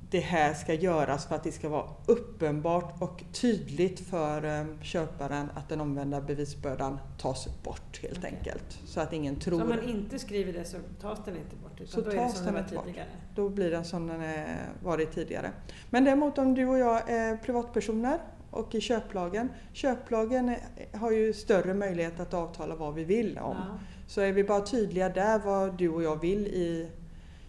[0.10, 5.50] det här ska göras för att det ska vara uppenbart och tydligt för eh, köparen
[5.56, 8.34] att den omvända bevisbördan tas bort helt Okej.
[8.38, 8.80] enkelt.
[8.86, 11.82] Så att ingen Så tror om man inte skriver det så tas den inte bort?
[11.82, 12.86] Utan Så då tas som den inte bort.
[12.86, 13.08] tidigare?
[13.36, 15.52] då blir den som den är varit tidigare.
[15.90, 18.20] Men däremot om du och jag är privatpersoner
[18.52, 19.50] och i köplagen.
[19.74, 23.56] Köplagen är- har ju större möjlighet att avtala vad vi vill om.
[23.60, 23.80] Ja.
[24.08, 26.90] Så är vi bara tydliga där vad du och jag vill i,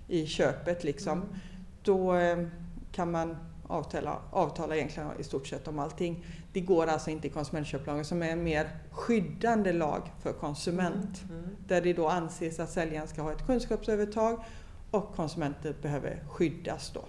[0.08, 1.18] i köpet liksom.
[1.18, 1.34] Mm.
[1.82, 2.46] Då eh,
[2.92, 3.36] kan man
[3.68, 6.24] avtala, avtala egentligen i stort sett om allting.
[6.52, 11.22] Det går alltså inte i konsumentköplagen som är en mer skyddande lag för konsument.
[11.24, 11.38] Mm.
[11.38, 11.56] Mm.
[11.66, 14.44] Där det då anses att säljaren ska ha ett kunskapsövertag
[14.90, 17.04] och konsumenter behöver skyddas då.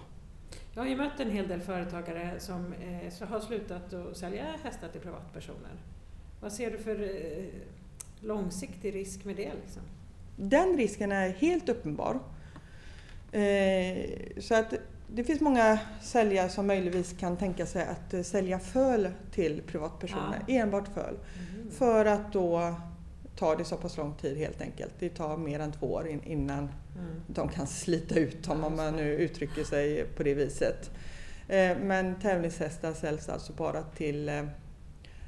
[0.74, 4.88] Jag har ju mött en hel del företagare som eh, har slutat att sälja hästar
[4.88, 5.72] till privatpersoner.
[6.40, 7.44] Vad ser du för eh,
[8.20, 9.52] långsiktig risk med det?
[9.64, 9.82] Liksom?
[10.36, 12.18] Den risken är helt uppenbar.
[13.32, 13.98] Eh,
[14.40, 14.74] så att
[15.14, 20.42] det finns många säljare som möjligtvis kan tänka sig att eh, sälja föl till privatpersoner,
[20.46, 20.54] Ja.
[20.54, 21.14] enbart föl.
[21.54, 21.70] Mm.
[21.70, 22.74] För att då
[23.36, 24.94] tar det så pass lång tid helt enkelt.
[24.98, 27.20] Det tar mer än två år in- innan Mm.
[27.26, 30.90] de kan slita ut dem om man nu uttrycker sig på det viset.
[31.48, 34.30] Eh, Men tävlingshästar säljs alltså bara till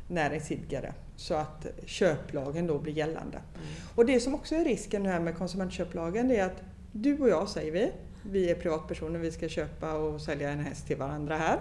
[0.08, 3.36] näringsidkare så att köplagen då blir gällande.
[3.36, 3.66] Mm.
[3.94, 7.48] Och det som också är risken här med konsumentköplagen det är att du och jag
[7.48, 11.60] säger vi, vi är privatpersoner, vi ska köpa och sälja en häst till varandra här.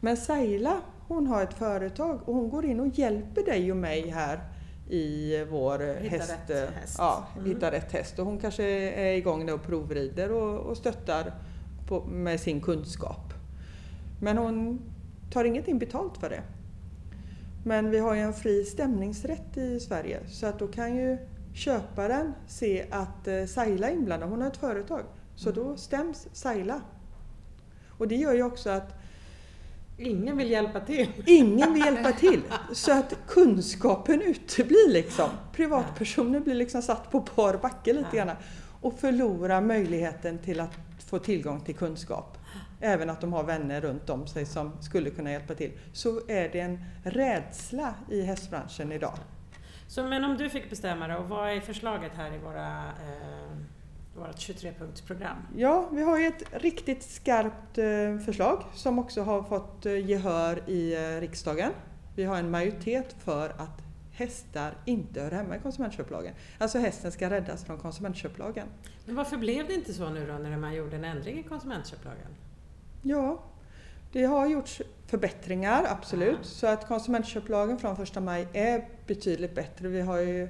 [0.00, 4.08] Men Saila, hon har ett företag och hon går in och hjälper dig och mig
[4.08, 4.40] här
[4.90, 6.94] i vår Hitta häst, rätt häst.
[6.98, 7.48] Ja, Mm.
[7.48, 8.18] hitta rätt häst.
[8.18, 11.32] Och hon kanske är igång där och provrider och, och stöttar
[11.88, 13.34] på, med sin kunskap.
[14.20, 14.80] Men hon
[15.32, 16.42] tar ingenting betalt för det.
[17.66, 21.18] Men vi har ju en fri stämningsrätt i Sverige så att då kan ju
[21.54, 25.02] köparen se att eh, Saila är inblandad, hon har ett företag.
[25.36, 26.80] Så då stäms Saila.
[27.98, 29.00] Och det gör ju också att
[29.98, 31.08] Ingen vill hjälpa till.
[31.26, 32.40] ingen vill hjälpa till.
[32.72, 35.30] Så att kunskapen uteblir liksom.
[35.52, 38.30] Privatpersoner blir liksom satt på par backe lite grann.
[38.80, 40.72] Och förlorar möjligheten till att
[41.06, 42.38] få tillgång till kunskap.
[42.80, 45.72] Även att de har vänner runt om sig som skulle kunna hjälpa till.
[45.92, 49.14] Så är det en rädsla i hästbranschen idag.
[49.88, 53.56] Så, men om du fick bestämma då, vad är förslaget här i våra, eh,
[54.16, 55.36] vårt 23-punktsprogram?
[55.56, 60.70] Ja, vi har ju ett riktigt skarpt eh, förslag som också har fått eh, gehör
[60.70, 61.70] i eh, riksdagen.
[62.16, 66.34] Vi har en majoritet för att hästar inte hör hemma i konsumentköplagen.
[66.58, 68.66] Alltså hästen ska räddas från konsumentköplagen.
[69.06, 72.28] Men varför blev det inte så nu då när man gjorde en ändring i konsumentköplagen?
[73.06, 73.38] Ja,
[74.12, 76.38] det har gjorts förbättringar, absolut.
[76.42, 76.44] Ja.
[76.44, 79.88] Så att konsumentköplagen från 1 maj är betydligt bättre.
[79.88, 80.48] Vi har ju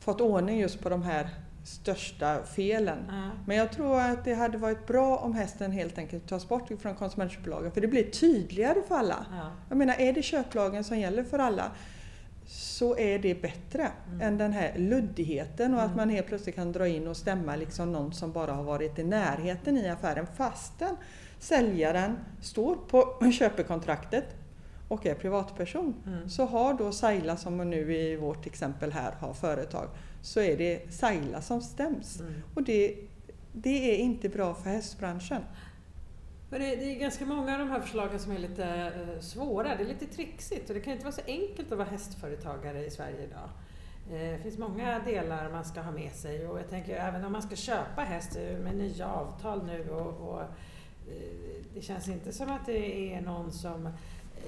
[0.00, 1.28] fått ordning just på de här
[1.64, 2.98] största felen.
[3.08, 3.30] Ja.
[3.46, 6.94] Men jag tror att det hade varit bra om hästen helt enkelt tas bort från
[6.94, 9.26] konsumentköplagen för det blir tydligare för alla.
[9.32, 9.50] Ja.
[9.68, 11.70] Jag menar, är det köplagen som gäller för alla
[12.46, 14.20] så är det bättre Mm.
[14.20, 15.96] än den här luddigheten och att Mm.
[15.96, 19.04] man helt plötsligt kan dra in och stämma liksom någon som bara har varit i
[19.04, 20.96] närheten i affären fastän
[21.40, 24.24] säljaren står på köpekontraktet
[24.88, 25.94] och är privatperson.
[26.06, 26.28] Mm.
[26.28, 29.88] Så har då Saila, som nu i vårt exempel här har företag,
[30.22, 32.20] så är det Saila som stäms.
[32.20, 32.32] Mm.
[32.54, 32.96] Och det,
[33.52, 35.42] det är inte bra för hästbranschen.
[36.50, 39.76] Men det, det är ganska många av de här förslagen som är lite eh, svåra.
[39.76, 42.90] Det är lite trixigt och det kan inte vara så enkelt att vara hästföretagare i
[42.90, 43.48] Sverige idag.
[44.10, 47.32] Eh, Det finns många delar man ska ha med sig och jag tänker även om
[47.32, 50.42] man ska köpa häst med nya avtal nu och, och
[51.74, 53.88] det känns inte som att det är någon som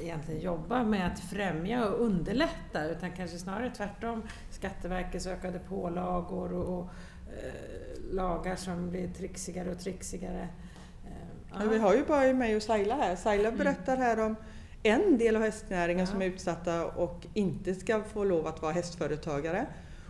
[0.00, 6.78] egentligen jobbar med att främja och underlätta utan kanske snarare tvärtom Skatteverkets ökade pålagor och,
[6.78, 6.88] och
[7.28, 10.48] eh, lagar som blir trixigare och trixigare.
[11.06, 11.10] Eh,
[11.52, 13.16] Ja, vi har ju bara mig och Saila här.
[13.16, 13.58] Saila Mm.
[13.58, 14.36] berättar här om
[14.82, 16.12] en del av hästnäringen Ja.
[16.12, 19.66] som är utsatta och inte ska få lov att vara hästföretagare.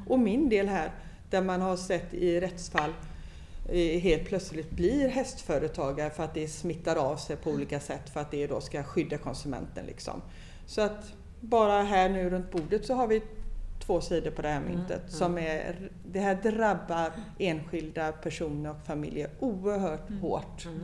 [0.07, 0.91] Och min del här
[1.31, 2.97] där man har sett i rättsfall eh,
[4.03, 8.31] helt plötsligt blir hästföretagare för att det smittar av sig på olika sätt för att
[8.31, 9.87] det då ska skydda konsumenten.
[9.87, 10.23] Liksom.
[10.67, 13.23] Så att bara här nu runt bordet så har vi
[13.87, 14.99] två sidor på det här Mm, myntet.
[15.01, 15.11] mm.
[15.11, 20.21] Som är, det här drabbar enskilda personer och familjer oerhört Mm.
[20.23, 20.65] hårt.
[20.67, 20.81] Mm.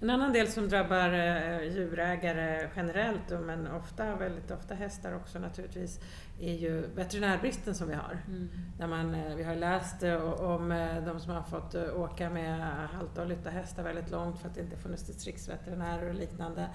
[0.00, 6.00] En annan del som drabbar eh, djurägare generellt, men ofta, väldigt ofta hästar också naturligtvis,
[6.40, 8.18] är ju veterinärbristen som vi har.
[8.28, 8.48] Mm.
[8.78, 12.60] Där man, eh, vi har läst eh, om eh, de som har fått åka med
[12.88, 16.68] halta och lytta hästar väldigt långt för att det inte funnits distriktsveterinärer och liknande.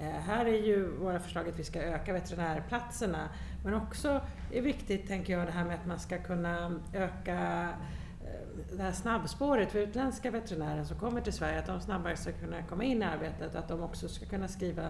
[0.00, 3.28] Här är ju våra förslag att vi ska öka veterinärplatserna.
[3.64, 4.20] Men också
[4.52, 7.68] är viktigt, tänker jag, det här med att man ska kunna öka
[8.76, 12.62] det här snabbspåret för utländska veterinärer som kommer till Sverige, att de snabbare ska kunna
[12.62, 14.88] komma in i arbetet och att de också ska kunna skriva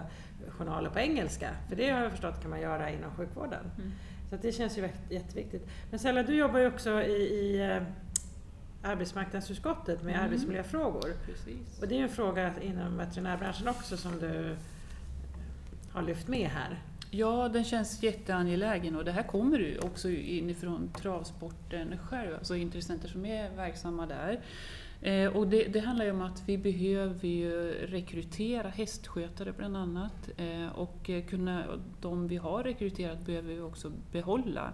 [0.49, 1.51] journaler på engelska.
[1.69, 3.71] För det har jag förstått kan man göra inom sjukvården.
[3.79, 3.93] Mm.
[4.31, 5.69] Så det känns ju jätte- jätteviktigt.
[5.91, 7.83] Men Sella, du jobbar ju också i, i eh,
[8.83, 10.27] arbetsmarknadsutskottet med Mm.
[10.27, 11.11] arbetsmiljöfrågor.
[11.27, 11.81] Precis.
[11.83, 14.57] Och det är ju en fråga inom veterinärbranschen också som du
[15.93, 16.83] har lyft med här.
[17.13, 23.09] Ja, den känns jätteangelägen och det här kommer ju också inifrån travsporten själv, alltså intressenter
[23.09, 24.41] som är verksamma där.
[25.03, 30.31] Eh, och det, det handlar ju om att vi behöver ju rekrytera hästskötare bland annat
[30.37, 31.65] eh, och kunna,
[32.01, 34.73] de vi har rekryterat behöver vi också behålla.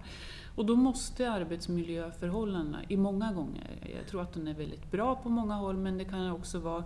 [0.55, 5.29] Och då måste arbetsmiljöförhållandena, i många gånger, jag tror att den är väldigt bra på
[5.29, 6.85] många håll men det kan också vara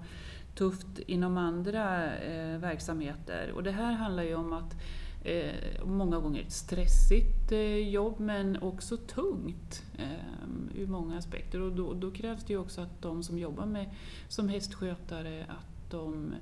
[0.54, 3.52] tufft inom andra eh, verksamheter.
[3.54, 4.78] Och det här handlar ju om att eh,
[5.24, 11.60] Eh, många gånger ett stressigt eh, jobb men också tungt eh, ur många aspekter.
[11.60, 13.90] Och då, då krävs det ju också att de som jobbar med,
[14.28, 16.34] som hästskötare att att de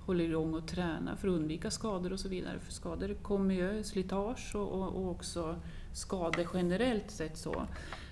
[0.00, 2.58] håller igång och tränar för att undvika skador och så vidare.
[2.58, 5.56] För skador kommer ju, slitage och, och, och också
[5.92, 7.66] skador generellt sett så.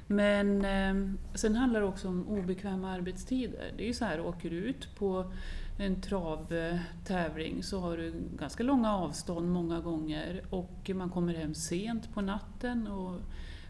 [0.07, 3.73] Men eh, sen handlar det också om obekväma arbetstider.
[3.77, 5.33] Det är ju så här, åker du ut på
[5.79, 12.15] en travtävling så har du ganska långa avstånd många gånger och man kommer hem sent
[12.15, 12.87] på natten.
[12.87, 13.21] Och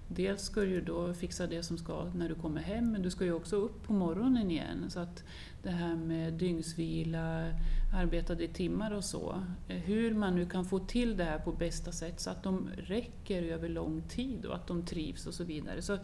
[0.08, 3.24] dels ska du då fixa det som ska när du kommer hem men du ska
[3.24, 4.90] ju också upp på morgonen igen.
[4.90, 5.24] Så att
[5.62, 7.50] det här med dygnsvila,
[7.94, 9.44] arbetade timmar och så.
[9.68, 13.42] Hur man nu kan få till det här på bästa sätt så att de räcker
[13.42, 15.82] över lång tid och att de trivs och så vidare.
[15.82, 15.98] Så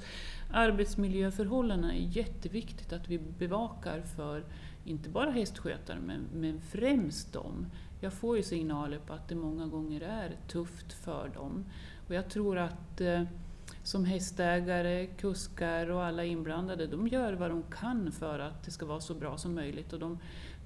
[0.50, 4.44] arbetsmiljöförhållandena är jätteviktigt att vi bevakar för
[4.84, 7.66] inte bara hästskötare men, men främst dem.
[8.00, 11.64] Jag får ju signaler på att det många gånger är tufft för dem.
[12.08, 13.22] Och jag tror att eh,
[13.82, 18.86] som hästägare, kuskar och alla inblandade, de gör vad de kan för att det ska
[18.86, 19.92] vara så bra som möjligt.
[19.92, 20.18] Och de,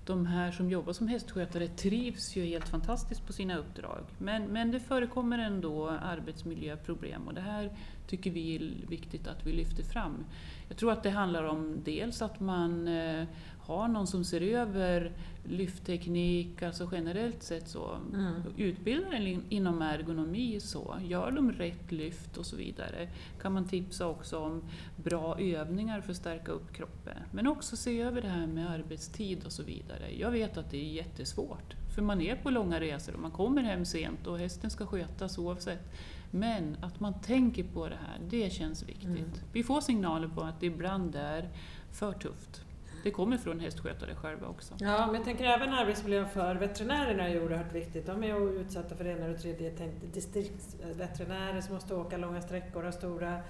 [0.07, 4.05] de här som jobbar som hästskötare trivs ju helt fantastiskt på sina uppdrag.
[4.19, 7.71] Men, men det förekommer ändå arbetsmiljöproblem och det här
[8.07, 10.25] tycker vi är viktigt att vi lyfter fram.
[10.69, 13.25] Jag tror att det handlar om dels att man eh,
[13.67, 15.13] har någon som ser över
[15.45, 17.99] lyftteknik, alltså generellt sett så.
[18.13, 18.43] Mm.
[18.57, 23.09] Utbildar inom ergonomi så, gör de rätt lyft och så vidare.
[23.41, 24.63] Kan man tipsa också om
[24.97, 27.17] bra övningar för att stärka upp kroppen.
[27.33, 30.19] Men också se över det här med arbetstid och så vidare.
[30.19, 33.63] Jag vet att det är jättesvårt, för man är på långa resor och man kommer
[33.63, 35.93] hem sent och hästen ska skötas oavsett.
[36.31, 39.07] Men att man tänker på det här, det känns viktigt.
[39.07, 39.31] Mm.
[39.53, 41.49] Vi får signaler på att det ibland är
[41.93, 42.64] för tufft.
[43.05, 44.75] Det kommer från hästskötare själva också.
[44.79, 48.07] Ja, men jag tänker även arbetsmiljön för veterinärerna är oerhört viktigt.
[48.07, 49.73] De är ju utsatta för det ena och tredje.
[50.13, 53.41] Distriktsveterinärer som måste åka långa sträckor och har stora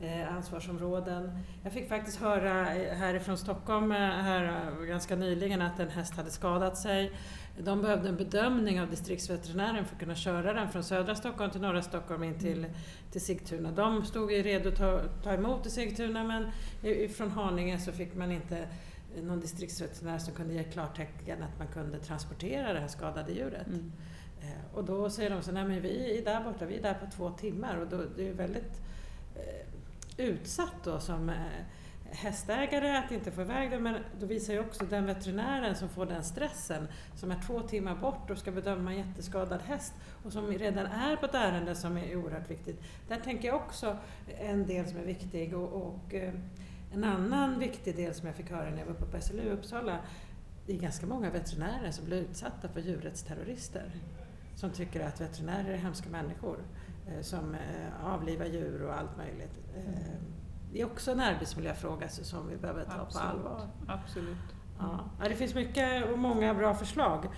[0.00, 1.38] eh, ansvarsområden.
[1.62, 6.16] Jag fick faktiskt höra eh, härifrån Stockholm eh, här eh, ganska nyligen att en häst
[6.16, 7.12] hade skadat sig.
[7.58, 11.60] De behövde en bedömning av distriktsveterinären för att kunna köra den från södra Stockholm till
[11.60, 12.66] norra Stockholm in till,
[13.12, 13.70] till Sigtuna.
[13.70, 16.50] De stod ju redo att ta, ta emot i Sigtuna men
[17.08, 18.68] från Haninge så fick man inte
[19.22, 23.66] någon distriktsveterinär som kunde ge klartecken att man kunde transportera det här skadade djuret.
[23.66, 23.92] Mm.
[24.40, 26.94] Eh, och då säger de så nej men vi är där borta, vi är där
[26.94, 28.80] på två timmar och då, det är väldigt
[29.36, 31.36] eh, utsatt då som eh,
[32.10, 36.06] hästägare att inte få iväg det men då visar ju också den veterinären som får
[36.06, 39.92] den stressen som är två timmar bort och ska bedöma en jätteskadad häst
[40.24, 42.82] och som redan är på ett ärende som är oerhört viktigt.
[43.08, 43.96] Där tänker jag också
[44.40, 46.14] en del som är viktig och, och
[46.94, 49.98] en annan viktig del som jag fick höra när jag var på SLU i Uppsala,
[50.66, 53.90] det är ganska många veterinärer som blir utsatta för djurrättsterrorister.
[54.54, 56.58] Som tycker att veterinärer är hemska människor
[57.08, 59.58] eh, som eh, avlivar djur och allt möjligt.
[59.76, 60.12] Eh,
[60.72, 63.12] det är också en arbetsmiljöfråga som vi behöver ta Absolut.
[63.12, 63.68] på allvar.
[63.88, 64.36] Absolut.
[64.78, 67.28] Ja, det finns mycket och många bra förslag.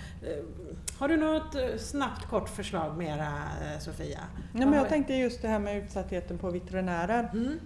[0.99, 3.43] Har du något snabbt kort förslag mera
[3.81, 4.21] Sofia?
[4.53, 7.31] Nej, men jag tänkte just det här med utsattheten på veterinärer.
[7.33, 7.59] Mm.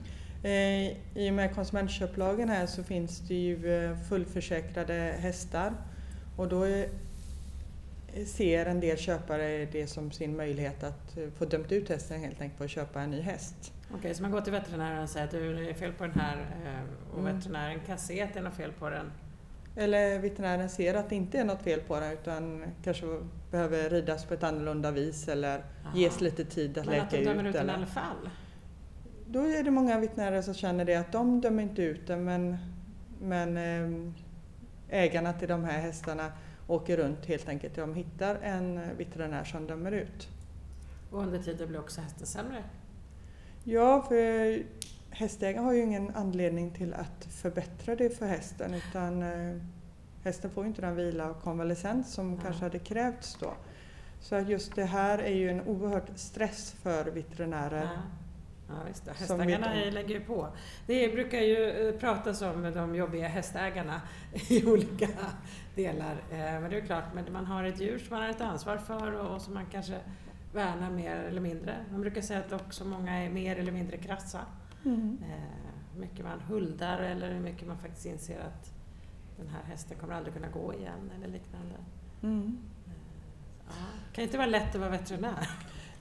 [0.43, 5.73] Eh, I och med konsumentköplagen här så finns det ju eh, fullförsäkrade hästar
[6.37, 6.67] och då
[8.27, 12.41] ser en del köpare det som sin möjlighet att eh, få dömt ut hästen helt
[12.41, 13.73] enkelt för att köpa en ny häst.
[13.95, 16.47] Okej, så man går till veterinären och säger att det är fel på den här
[17.13, 17.37] och mm.
[17.37, 19.13] veterinären kan se att det är något fel på den?
[19.77, 23.07] Eller veterinären ser att det inte är något fel på den utan kanske
[23.51, 25.97] behöver ridas på ett annorlunda vis eller Aha.
[25.97, 27.27] ges lite tid att Men läka ut.
[27.27, 28.31] Men att de dömer ut den i alla fall?
[29.33, 32.57] Då är det många veterinärer som känner det att de dömer inte ut den men,
[33.21, 34.13] men eh,
[34.89, 36.33] ägarna till de här hästarna
[36.67, 37.75] åker runt helt enkelt.
[37.75, 40.29] De hittar en veterinär som dömer ut.
[41.11, 42.65] Och under tiden blir också hästen sämre?
[43.65, 44.63] Ja, för
[45.11, 49.63] hästägaren har ju ingen anledning till att förbättra det för hästen utan eh,
[50.25, 52.41] hästen får ju inte den vila och konvalescens som ja.
[52.43, 53.53] kanske hade krävts då.
[54.21, 57.83] Så just det här är ju en oerhört stress för veterinärer.
[57.83, 58.20] Ja
[58.71, 60.49] Ja, visst, hästägarna lägger ju på.
[60.87, 64.01] Det brukar ju eh, pratas om de jobbiga hästägarna
[64.49, 65.09] i olika
[65.75, 66.13] delar.
[66.31, 68.77] Eh, men det är klart, men man har ett djur som man har ett ansvar
[68.77, 69.99] för och som man kanske
[70.53, 71.85] värnar mer eller mindre.
[71.91, 74.41] Man brukar säga att också många är mer eller mindre krassa.
[74.85, 75.19] Mm.
[75.23, 78.73] Eh, hur mycket man huldar eller hur mycket man faktiskt inser att
[79.37, 81.75] den här hästen kommer aldrig kunna gå igen eller liknande.
[82.23, 82.59] Mm.
[83.67, 83.75] Ja,
[84.09, 85.49] det kan inte vara lätt att vara veterinär.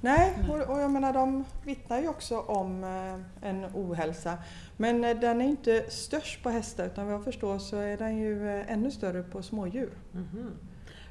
[0.02, 4.38] Nej, och, och jag menar de vittnar ju också om eh, en ohälsa.
[4.78, 8.18] Men eh, den är inte störst på hästar utan vad jag förstår så är den
[8.18, 9.92] ju eh, ännu större på smådjur.
[10.14, 10.52] Mm -hmm.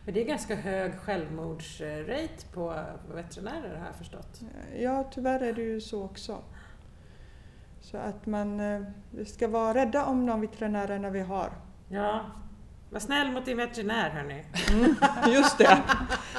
[0.05, 2.85] Men det är ganska hög självmordsrate på
[3.15, 4.41] veterinärer har jag förstått.
[4.79, 6.39] Ja, tyvärr är det ju så också.
[7.81, 8.59] Så att man
[9.11, 11.51] vi ska vara rädda om de veterinärerna vi har.
[11.89, 12.21] Ja,
[12.91, 14.45] Var snäll mot din veterinär hörni.
[14.73, 14.95] Mm,
[15.35, 15.83] just det.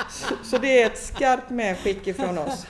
[0.09, 2.67] Så, så, det är ett skarpt medskick ifrån oss.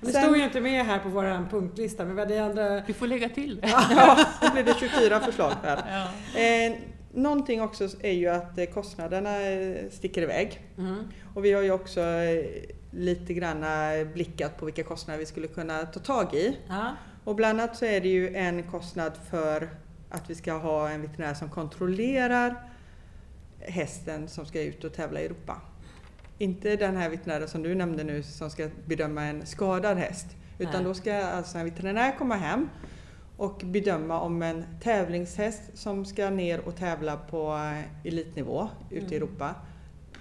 [0.00, 2.82] Det stod ju inte med här på vår punktlista men vi hade andra...
[2.86, 3.68] Vi får lägga till det.
[3.68, 6.10] Ja, då blir det 24 förslag här.
[6.34, 6.40] Ja.
[6.40, 6.76] Eh,
[7.14, 10.60] någonting också är ju att eh, kostnaderna eh, sticker iväg.
[10.78, 11.04] Mm.
[11.34, 12.44] Och vi har ju också eh,
[12.90, 13.64] lite grann
[14.14, 16.56] blickat på vilka kostnader vi skulle kunna ta tag i.
[16.68, 16.96] Ja.
[17.24, 19.70] Och bland annat så är det ju en kostnad för
[20.10, 22.70] att vi ska ha en veterinär som kontrollerar
[23.60, 25.60] hästen som ska ut och tävla i Europa.
[26.38, 30.26] Inte den här veterinären som du nämnde nu som ska bedöma en skadad häst.
[30.58, 30.84] Utan Nej.
[30.84, 32.68] då ska alltså en veterinär komma hem
[33.36, 39.16] och bedöma om en tävlingshäst som ska ner och tävla på eh, elitnivå ute i
[39.16, 39.22] mm.
[39.22, 39.54] Europa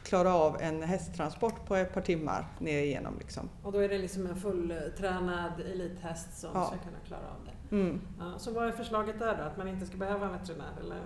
[0.04, 3.14] klara av en hästtransport på ett par timmar ner igenom.
[3.20, 3.50] Liksom.
[3.64, 6.66] Och då är det liksom en fulltränad elithäst som ja.
[6.66, 7.76] ska kunna klara av det?
[7.76, 8.02] Mm.
[8.20, 9.44] Ja, så vad är förslaget där då?
[9.44, 10.74] Att man inte ska behöva en veterinär?
[10.80, 11.02] Eller?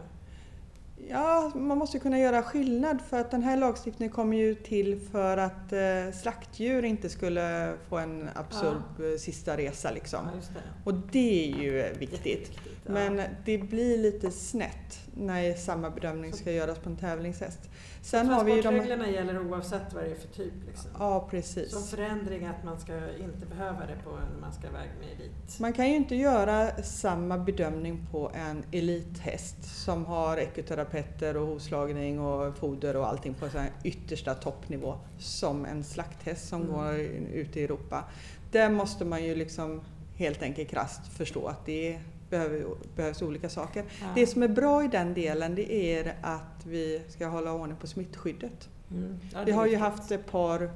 [1.09, 5.37] Ja, man måste kunna göra skillnad för att den här lagstiftningen kommer ju till för
[5.37, 9.05] att eh, slaktdjur inte skulle få en absurd ja.
[9.05, 9.91] Eh, sista resa.
[9.91, 10.19] Liksom.
[10.33, 10.89] Ja, det.
[10.89, 12.51] Och det är ju viktigt.
[12.85, 12.91] Ja.
[12.91, 17.59] Men det blir lite snett när samma bedömning ska göras på en tävlingshäst.
[18.01, 18.75] Sen har vi ju de...
[19.11, 20.53] gäller oavsett vad det är för typ?
[20.67, 20.91] Liksom.
[20.99, 21.71] Ja, precis.
[21.71, 25.59] Som förändring att man ska inte behöva det på när man ska iväg med elit?
[25.59, 32.19] Man kan ju inte göra samma bedömning på en elithäst som har ekoterapeuter och hovslagning
[32.19, 36.73] och foder och allting på så yttersta toppnivå som en slakthäst som mm.
[36.73, 36.95] går
[37.33, 38.03] ut i Europa.
[38.51, 39.81] Där måste man ju liksom
[40.15, 42.65] helt enkelt krasst förstå att det är behöver,
[42.95, 43.83] behövs olika saker.
[44.01, 44.07] Ja.
[44.15, 47.87] Det som är bra i den delen det är att vi ska hålla ordning på
[47.87, 48.69] smittskyddet.
[48.91, 49.19] Mm.
[49.33, 50.71] Ja, vi har ju haft ett par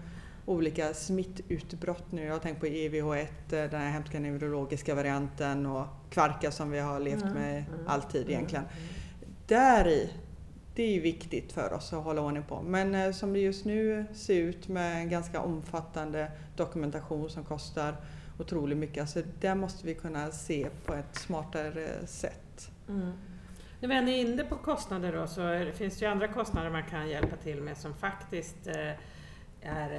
[0.45, 2.24] olika smittutbrott nu.
[2.24, 6.99] Jag har tänkt på EVH1, den här hemska neurologiska varianten och kvarka som vi har
[6.99, 7.34] levt mm.
[7.34, 7.88] med mm.
[7.88, 8.34] alltid mm.
[8.34, 8.66] egentligen.
[8.66, 8.88] Mm.
[9.47, 10.10] Där i,
[10.76, 12.62] det är ju viktigt för oss att hålla ordning på.
[12.62, 17.95] Men eh, som det just nu ser ut med en ganska omfattande dokumentation som kostar
[18.41, 19.01] otroligt mycket.
[19.01, 22.71] Alltså det måste vi kunna se på ett smartare sätt.
[22.89, 23.11] Mm.
[23.79, 27.09] När vi är inne på kostnader då så finns det ju andra kostnader man kan
[27.09, 28.91] hjälpa till med som faktiskt eh,
[29.61, 29.91] är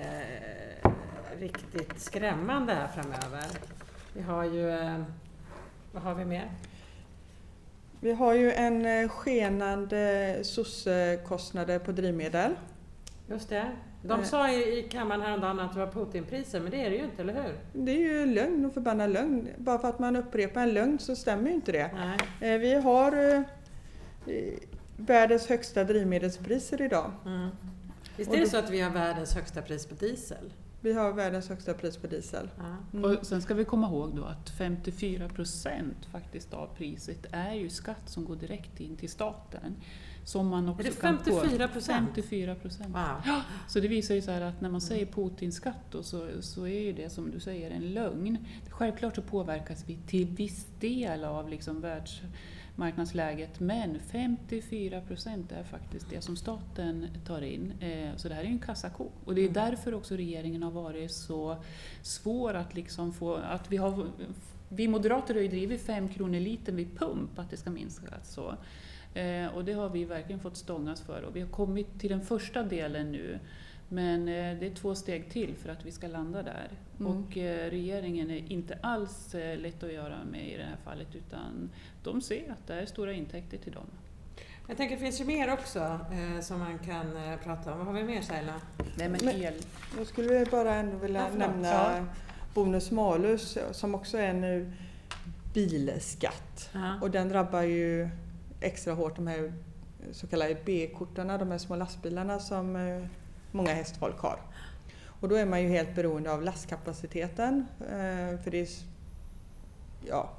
[0.85, 0.91] eh,
[1.39, 3.45] riktigt skrämmande här framöver.
[4.15, 5.03] Vi har ju, eh,
[5.93, 6.51] vad har vi mer?
[8.01, 12.55] Vi har ju en skenande SOS-kostnader på drivmedel.
[13.29, 13.71] Just det.
[14.03, 14.27] De eh.
[14.27, 17.43] sa i kammaren häromdagen att det var Putinpriser, men det är det ju inte, eller
[17.43, 17.59] hur?
[17.73, 19.49] Det är ju lögn och förbannad lögn.
[19.57, 21.91] Bara för att man upprepar en lögn så stämmer ju inte det.
[21.95, 22.55] Nej.
[22.55, 23.35] Eh, vi har
[24.27, 24.55] eh,
[24.97, 27.13] världens högsta drivmedelspriser idag.
[27.27, 27.49] Mm.
[28.17, 30.53] Visst är det så att vi har världens högsta pris på diesel?
[30.81, 32.51] Vi har världens högsta pris på diesel.
[32.93, 33.05] Mm.
[33.05, 37.71] Och sen ska vi komma ihåg då att 54 procent faktiskt av priset är ju
[37.71, 39.77] skatt som går direkt in till staten.
[40.25, 42.09] Som man också är det 54 procent?
[42.15, 42.95] 54 procent.
[42.95, 43.41] Wow.
[43.69, 47.11] Så det visar ju så att när man säger Putinskatt så, så är ju det
[47.11, 48.39] som du säger en lögn.
[48.69, 56.11] Självklart så påverkas vi till viss del av liksom världsmarknadsläget men 54 procent är faktiskt
[56.11, 57.73] det som staten tar in.
[57.81, 59.09] Eh, så det här är ju en kassako.
[59.25, 59.55] Och det är mm.
[59.55, 61.57] därför också regeringen har varit så
[62.03, 63.35] svår att liksom få...
[63.35, 64.07] Att vi, har,
[64.69, 68.33] vi moderater har ju drivit 5 kronor liten vid pump, att det ska minskas.
[68.35, 68.55] Så.
[69.15, 72.23] Eh, och det har vi verkligen fått stångas för och vi har kommit till den
[72.23, 73.39] första delen nu.
[73.89, 76.71] Men eh, det är två steg till för att vi ska landa där.
[77.01, 77.13] Mm.
[77.13, 81.15] Och eh, regeringen är inte alls eh, lätt att göra med i det här fallet
[81.15, 81.71] utan
[82.03, 83.87] de ser att det är stora intäkter till dem.
[84.69, 85.79] Jag tänker det finns ju mer också
[86.13, 87.79] eh, som man kan eh, prata om.
[87.79, 88.55] Vad har vi mer Saila?
[88.99, 89.55] Nej men el.
[89.97, 92.05] Jag skulle bara ändå vilja ja, nämna ja.
[92.55, 94.73] bonus malus som också är nu
[95.55, 96.71] bilskatt.
[96.73, 96.99] Ja.
[97.01, 98.09] Och den drabbar ju
[98.63, 99.53] extra hårt de här
[100.13, 103.05] så kallade B-kortarna, de här små lastbilarna som eh,
[103.51, 104.39] många hästfolk har.
[105.05, 107.67] Och då är man ju helt beroende av lastkapaciteten.
[107.81, 108.69] Eh, för det är,
[110.09, 110.31] ja,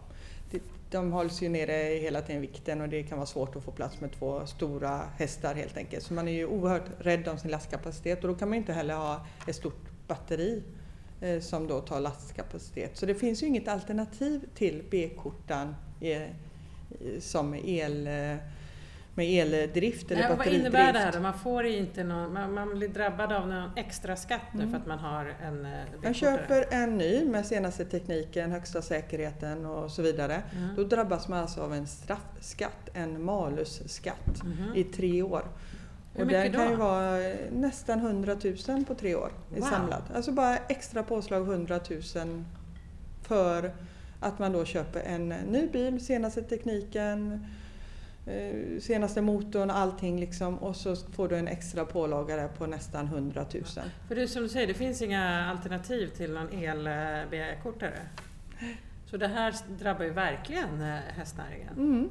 [0.94, 4.02] de hålls ju nere hela tiden vikten och det kan vara svårt att få plats
[4.02, 6.04] med två stora hästar helt enkelt.
[6.04, 8.96] Så man är ju oerhört rädd om sin lastkapacitet och då kan man inte heller
[8.96, 10.64] ha ett stort batteri
[11.22, 12.98] eh, som då tar lastkapacitet.
[12.98, 15.76] Så det finns ju inget alternativ till B-kortan
[17.20, 18.08] som el
[19.16, 20.64] med eldrift eller Nej, batteridrift.
[20.64, 24.16] Vad innebär det här Man, får inte någon, man, man blir drabbad av någon extra
[24.16, 24.72] skatt mm.
[24.72, 25.72] för att man har en eh,
[26.04, 30.44] Man köper en ny med senaste tekniken, högsta säkerheten och så vidare.
[30.56, 30.76] Mm.
[30.76, 34.76] Då drabbas man alltså av en straffskatt, en malusskatt mm.
[34.76, 35.44] i tre år.
[36.14, 36.72] Hur och den kan då?
[36.72, 38.38] ju vara nästan 100
[38.68, 39.62] 000 på tre år wow.
[39.62, 40.04] samlat.
[40.16, 42.44] Alltså bara extra påslag 100 000
[43.22, 43.72] för
[44.24, 47.46] att man då köper en ny bil, senaste tekniken,
[48.26, 53.06] eh, senaste motorn, allting liksom och så får du en extra pålaga där på nästan
[53.06, 53.64] 100 000.
[54.08, 58.00] För det som du säger, det finns inga alternativ till någon el-kortare.
[59.06, 61.74] Så det här drabbar ju verkligen eh, hästnäringen.
[61.78, 62.10] Mm.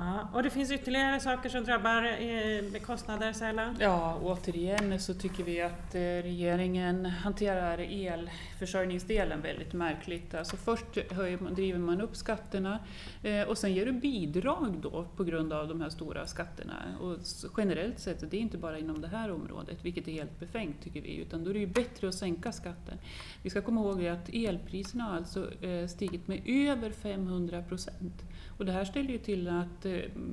[0.00, 3.74] Ja, och det finns ytterligare saker som drabbar eh, med kostnader, Saila?
[3.80, 10.34] Ja, återigen så tycker vi att eh, regeringen hanterar elförsörjningsdelen väldigt märkligt.
[10.34, 12.78] Alltså först höjer man, driver man upp skatterna
[13.22, 16.74] eh, och sen ger du bidrag då på grund av de här stora skatterna.
[17.00, 17.16] Och
[17.56, 21.00] generellt sett, det är inte bara inom det här området, vilket är helt befängt tycker
[21.00, 22.98] vi, utan då är det ju bättre att sänka skatten.
[23.42, 25.50] Vi ska komma ihåg att elpriserna har alltså
[25.88, 28.22] stigit med över 500 procent.
[28.58, 29.92] Och det här ställer ju till att eh,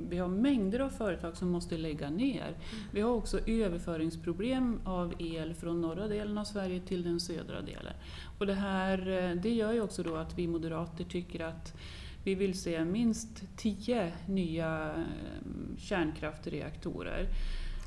[0.10, 2.56] vi har mängder av företag som måste lägga ner.
[2.92, 7.94] Vi har också överföringsproblem av el från norra delen av Sverige till den södra delen.
[8.40, 11.74] Och det, här, eh, det gör ju också då att vi moderater tycker att
[12.24, 17.28] vi vill se minst tio nya eh, kärnkraftreaktorer.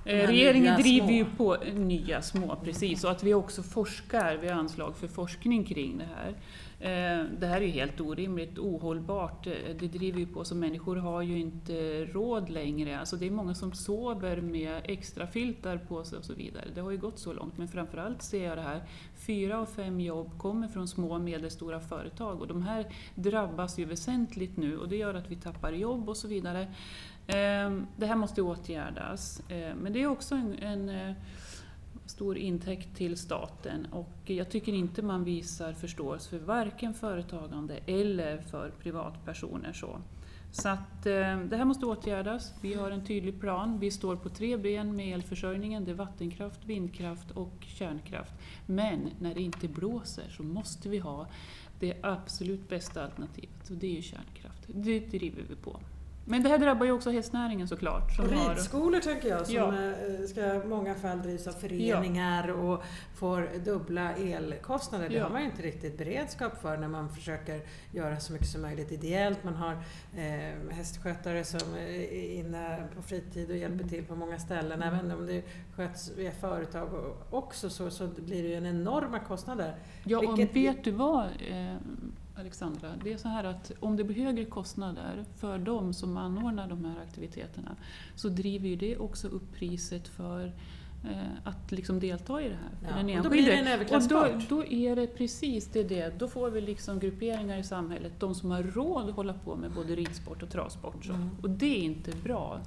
[0.04, 4.96] Regeringen driver ju på nya små, precis, och att vi också forskar, vi har anslag
[4.96, 6.34] för forskning kring det här.
[6.80, 9.46] Eh, det här är ju helt orimligt, ohållbart.
[9.46, 12.98] Eh, det driver ju på så människor har ju inte råd längre.
[12.98, 16.64] Alltså det är många som sover med extra filtar på sig och så vidare.
[16.74, 17.58] Det har ju gått så långt.
[17.58, 18.82] Men framförallt ser jag det här,
[19.16, 23.84] fyra av fem jobb kommer från små och medelstora företag och de här drabbas ju
[23.84, 26.62] väsentligt nu och det gör att vi tappar jobb och så vidare.
[27.26, 29.42] Eh, det här måste åtgärdas.
[29.76, 31.14] Men det är också en, en
[32.10, 38.38] stor intäkt till staten och jag tycker inte man visar förståelse för varken företagande eller
[38.38, 39.72] för privatpersoner.
[39.72, 39.98] Så,
[40.52, 42.54] så att, eh, det här måste åtgärdas.
[42.60, 43.78] Vi har en tydlig plan.
[43.78, 45.84] Vi står på tre ben med elförsörjningen.
[45.84, 48.32] Det är vattenkraft, vindkraft och kärnkraft.
[48.66, 51.26] Men när det inte blåser så måste vi ha
[51.80, 54.62] det absolut bästa alternativet och det är ju kärnkraft.
[54.66, 55.80] Det driver vi på.
[56.28, 58.16] Men det här drabbar ju också hästnäringen såklart.
[58.16, 59.00] Som och ridskolor har...
[59.00, 59.66] tänker jag, som ja.
[59.66, 62.54] Eh, ska i många fall drivs av föreningar ja.
[62.54, 62.82] och
[63.14, 65.08] får dubbla elkostnader.
[65.08, 65.22] Det ja.
[65.22, 67.60] har man ju inte riktigt beredskap för när man försöker
[67.92, 69.44] göra så mycket som möjligt ideellt.
[69.44, 69.72] Man har
[70.16, 73.88] eh, hästskötare som är inne på fritid och hjälper mm.
[73.88, 74.82] till på många ställen.
[74.82, 74.94] Mm.
[74.94, 75.42] Även om det
[75.76, 76.88] sköts via företag
[77.30, 79.74] också så, så blir det ju en enorma kostnader.
[80.04, 81.24] Ja, och vet du vad?
[81.26, 81.76] Eh,
[82.38, 86.68] Alexandra, det är så här att om det blir högre kostnader för de som anordnar
[86.68, 87.76] de här aktiviteterna
[88.14, 90.52] så driver ju det också upp priset för
[91.04, 92.90] eh, att liksom delta i det här.
[92.90, 94.30] Ja, den och då blir det en överklassport.
[94.34, 96.18] Och då, då är det precis det, det.
[96.18, 99.70] Då får vi liksom grupperingar i samhället, de som har råd att hålla på med
[99.70, 101.08] både ridsport och travsport.
[101.08, 101.30] Mm.
[101.42, 102.60] Och det är inte bra.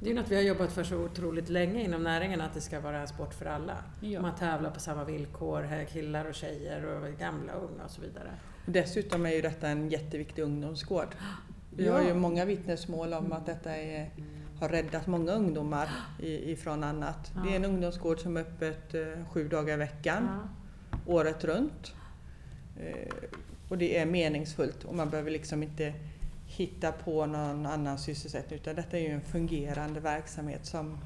[0.00, 2.80] Det är något vi har jobbat för så otroligt länge inom näringen, att det ska
[2.80, 3.76] vara en sport för alla.
[4.00, 4.20] Ja.
[4.20, 8.30] Man tävlar på samma villkor, killar och tjejer och gamla och unga och så vidare.
[8.70, 11.08] Dessutom är ju detta en jätteviktig ungdomsgård.
[11.70, 11.92] Vi ja.
[11.92, 14.10] har ju många vittnesmål om att detta är,
[14.60, 15.88] har räddat många ungdomar
[16.20, 17.32] ifrån annat.
[17.34, 17.40] Ja.
[17.40, 20.48] Det är en ungdomsgård som är öppet eh, sju dagar i veckan,
[20.90, 20.98] ja.
[21.06, 21.94] året runt.
[22.80, 23.28] Eh,
[23.68, 25.94] och det är meningsfullt och man behöver liksom inte
[26.46, 30.98] hitta på någon annan sysselsättning utan detta är ju en fungerande verksamhet som,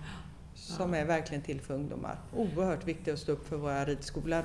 [0.54, 2.18] som är verkligen till för ungdomar.
[2.36, 4.44] Oerhört viktigt att stå upp för våra ridskolor.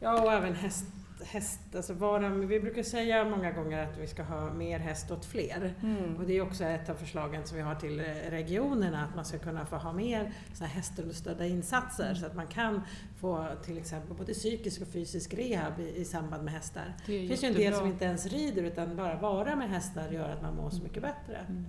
[0.00, 0.84] Ja, och även häst,
[1.24, 5.24] häst, alltså vara, vi brukar säga många gånger att vi ska ha mer häst åt
[5.24, 5.74] fler.
[5.82, 6.16] Mm.
[6.16, 8.00] Och det är också ett av förslagen som vi har till
[8.30, 12.16] regionerna, att man ska kunna få ha mer hästunderstödda insatser mm.
[12.16, 12.82] så att man kan
[13.20, 16.94] få till exempel både psykisk och fysisk rehab i, i samband med hästar.
[17.06, 20.10] Det, det finns ju en del som inte ens rider utan bara vara med hästar
[20.10, 21.38] gör att man mår så mycket bättre.
[21.48, 21.66] Mm,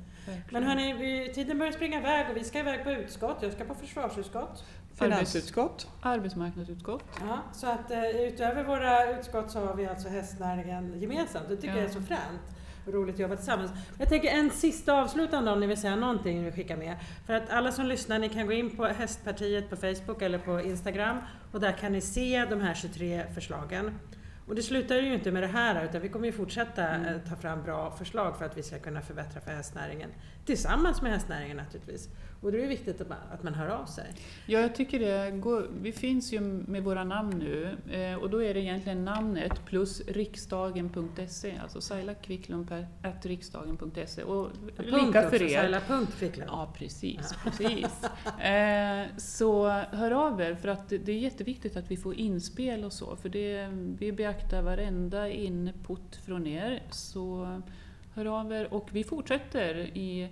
[0.52, 3.38] Men hörni, tiden börjar springa iväg och vi ska iväg på utskott.
[3.42, 4.66] Jag ska på försvarsutskott.
[5.00, 5.88] Finansutskott.
[6.02, 7.04] Arbetsmarknadsutskott.
[7.20, 11.50] Ja, så att uh, utöver våra utskott så har vi alltså hästnäringen gemensamt.
[11.50, 11.82] Det tycker ja.
[11.82, 12.42] jag är så fränt
[12.86, 13.72] roligt att jobba tillsammans.
[14.00, 16.96] Jag tänker en sista avslutande om ni vill säga någonting ni skickar med.
[17.26, 20.62] För att alla som lyssnar, ni kan gå in på Hästpartiet på Facebook eller på
[20.62, 21.18] Instagram
[21.52, 24.00] och där kan ni se de här 23 förslagen.
[24.48, 27.16] Och det slutar ju inte med det här utan vi kommer ju fortsätta mm.
[27.16, 30.10] Eh, ta fram bra förslag för att vi ska kunna förbättra för hästnäringen.
[30.46, 32.10] Tillsammans med hästnäringen naturligtvis.
[32.42, 34.14] Och då är det viktigt att man, att man hör av sig.
[34.46, 35.32] Ja, jag tycker det.
[35.32, 39.66] Går, vi finns ju med våra namn nu eh, och då är det egentligen namnet
[39.66, 42.86] plus riksdagen.se, alltså Saila Kvicklund
[43.22, 44.24] riksdagen.se.
[44.24, 45.62] Och lika för er.
[45.62, 45.82] Saila
[46.18, 46.50] Kvicklund.
[46.50, 47.36] Ja, precis.
[47.46, 47.52] Ja.
[47.52, 48.04] precis.
[48.40, 52.94] Eh, så hör av er, för att det är jätteviktigt att vi får inspel och
[52.94, 53.68] så, för det,
[54.00, 56.84] vi beaktar varenda input från er.
[56.92, 57.62] Så
[58.16, 60.30] hör av er och vi fortsätter i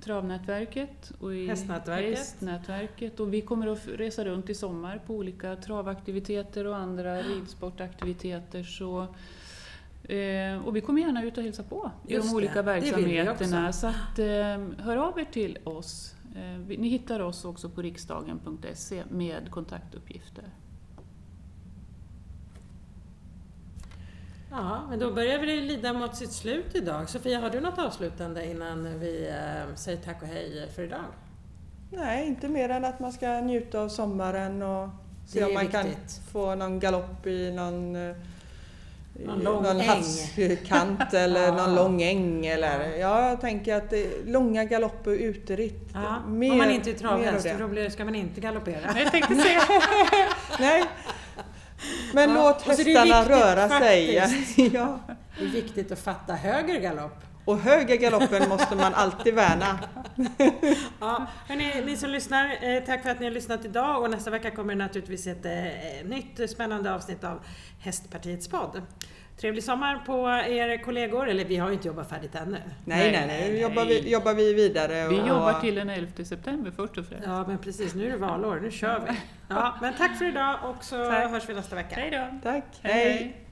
[0.00, 2.18] Travnätverket och i Hästnätverket.
[2.18, 3.20] Hästnätverket.
[3.20, 8.62] Och vi kommer att resa runt i sommar på olika travaktiviteter och andra ridsportaktiviteter.
[8.62, 9.06] Så
[10.08, 13.68] Eh, och vi kommer gärna ut och hälsa på i de det, olika det verksamheterna.
[13.68, 13.80] också.
[13.80, 16.14] Så att, eh, hör av er till oss.
[16.36, 20.44] Eh, vi- ni hittar oss också på riksdagen.se med kontaktuppgifter.
[24.56, 27.08] Ja, men då börjar vi lida mot sitt slut idag.
[27.08, 31.00] Sofia, har du något avslutande innan vi eh, säger tack och hej för idag?
[31.90, 34.88] Nej, inte mer än att man ska njuta av sommaren och
[35.28, 35.82] se om man viktigt.
[35.82, 35.90] kan
[36.32, 38.16] få någon galopp i någon, eh,
[39.26, 39.88] Någon lång någon äng.
[39.88, 41.54] havskant eller Ja.
[41.56, 42.46] någon lång äng.
[42.46, 45.88] Eller, ja, jag tänker att det, långa galopper och uteritt.
[45.94, 47.46] Ja, mer- om man inte är travhäst,
[47.84, 48.98] då ska man inte galoppera.
[48.98, 49.60] Jag tänkte säga
[50.60, 50.84] Nej.
[52.12, 54.14] Men Ja, låt hästarna viktigt röra sig.
[54.74, 55.00] ja.
[55.38, 57.24] Det är viktigt att fatta höger galopp.
[57.44, 59.78] Och höger galoppen måste man alltid värna.
[61.00, 64.30] Ja, hörni, ni som lyssnar, eh, tack för att ni har lyssnat idag och nästa
[64.30, 65.52] vecka kommer det naturligtvis ett eh,
[66.04, 67.40] nytt spännande avsnitt av
[67.80, 68.82] Hästpartiets podd.
[69.40, 72.50] Trevlig sommar på er kollegor, eller vi har ju inte jobbat färdigt ännu.
[72.50, 73.50] Nej, nej, Nej, nej.
[73.52, 75.08] Nu jobbar vi, jobbar vi vidare.
[75.08, 77.26] vi och- jobbar till den 11 september först och främst.
[77.26, 79.16] Ja men precis, nu är det valår, nu kör vi.
[79.48, 81.30] Ja, men tack för idag och så Tack.
[81.30, 81.94] hörs vi nästa vecka.
[81.96, 82.50] Hej då!
[82.50, 82.64] Tack.
[82.82, 83.36] Hej, hej.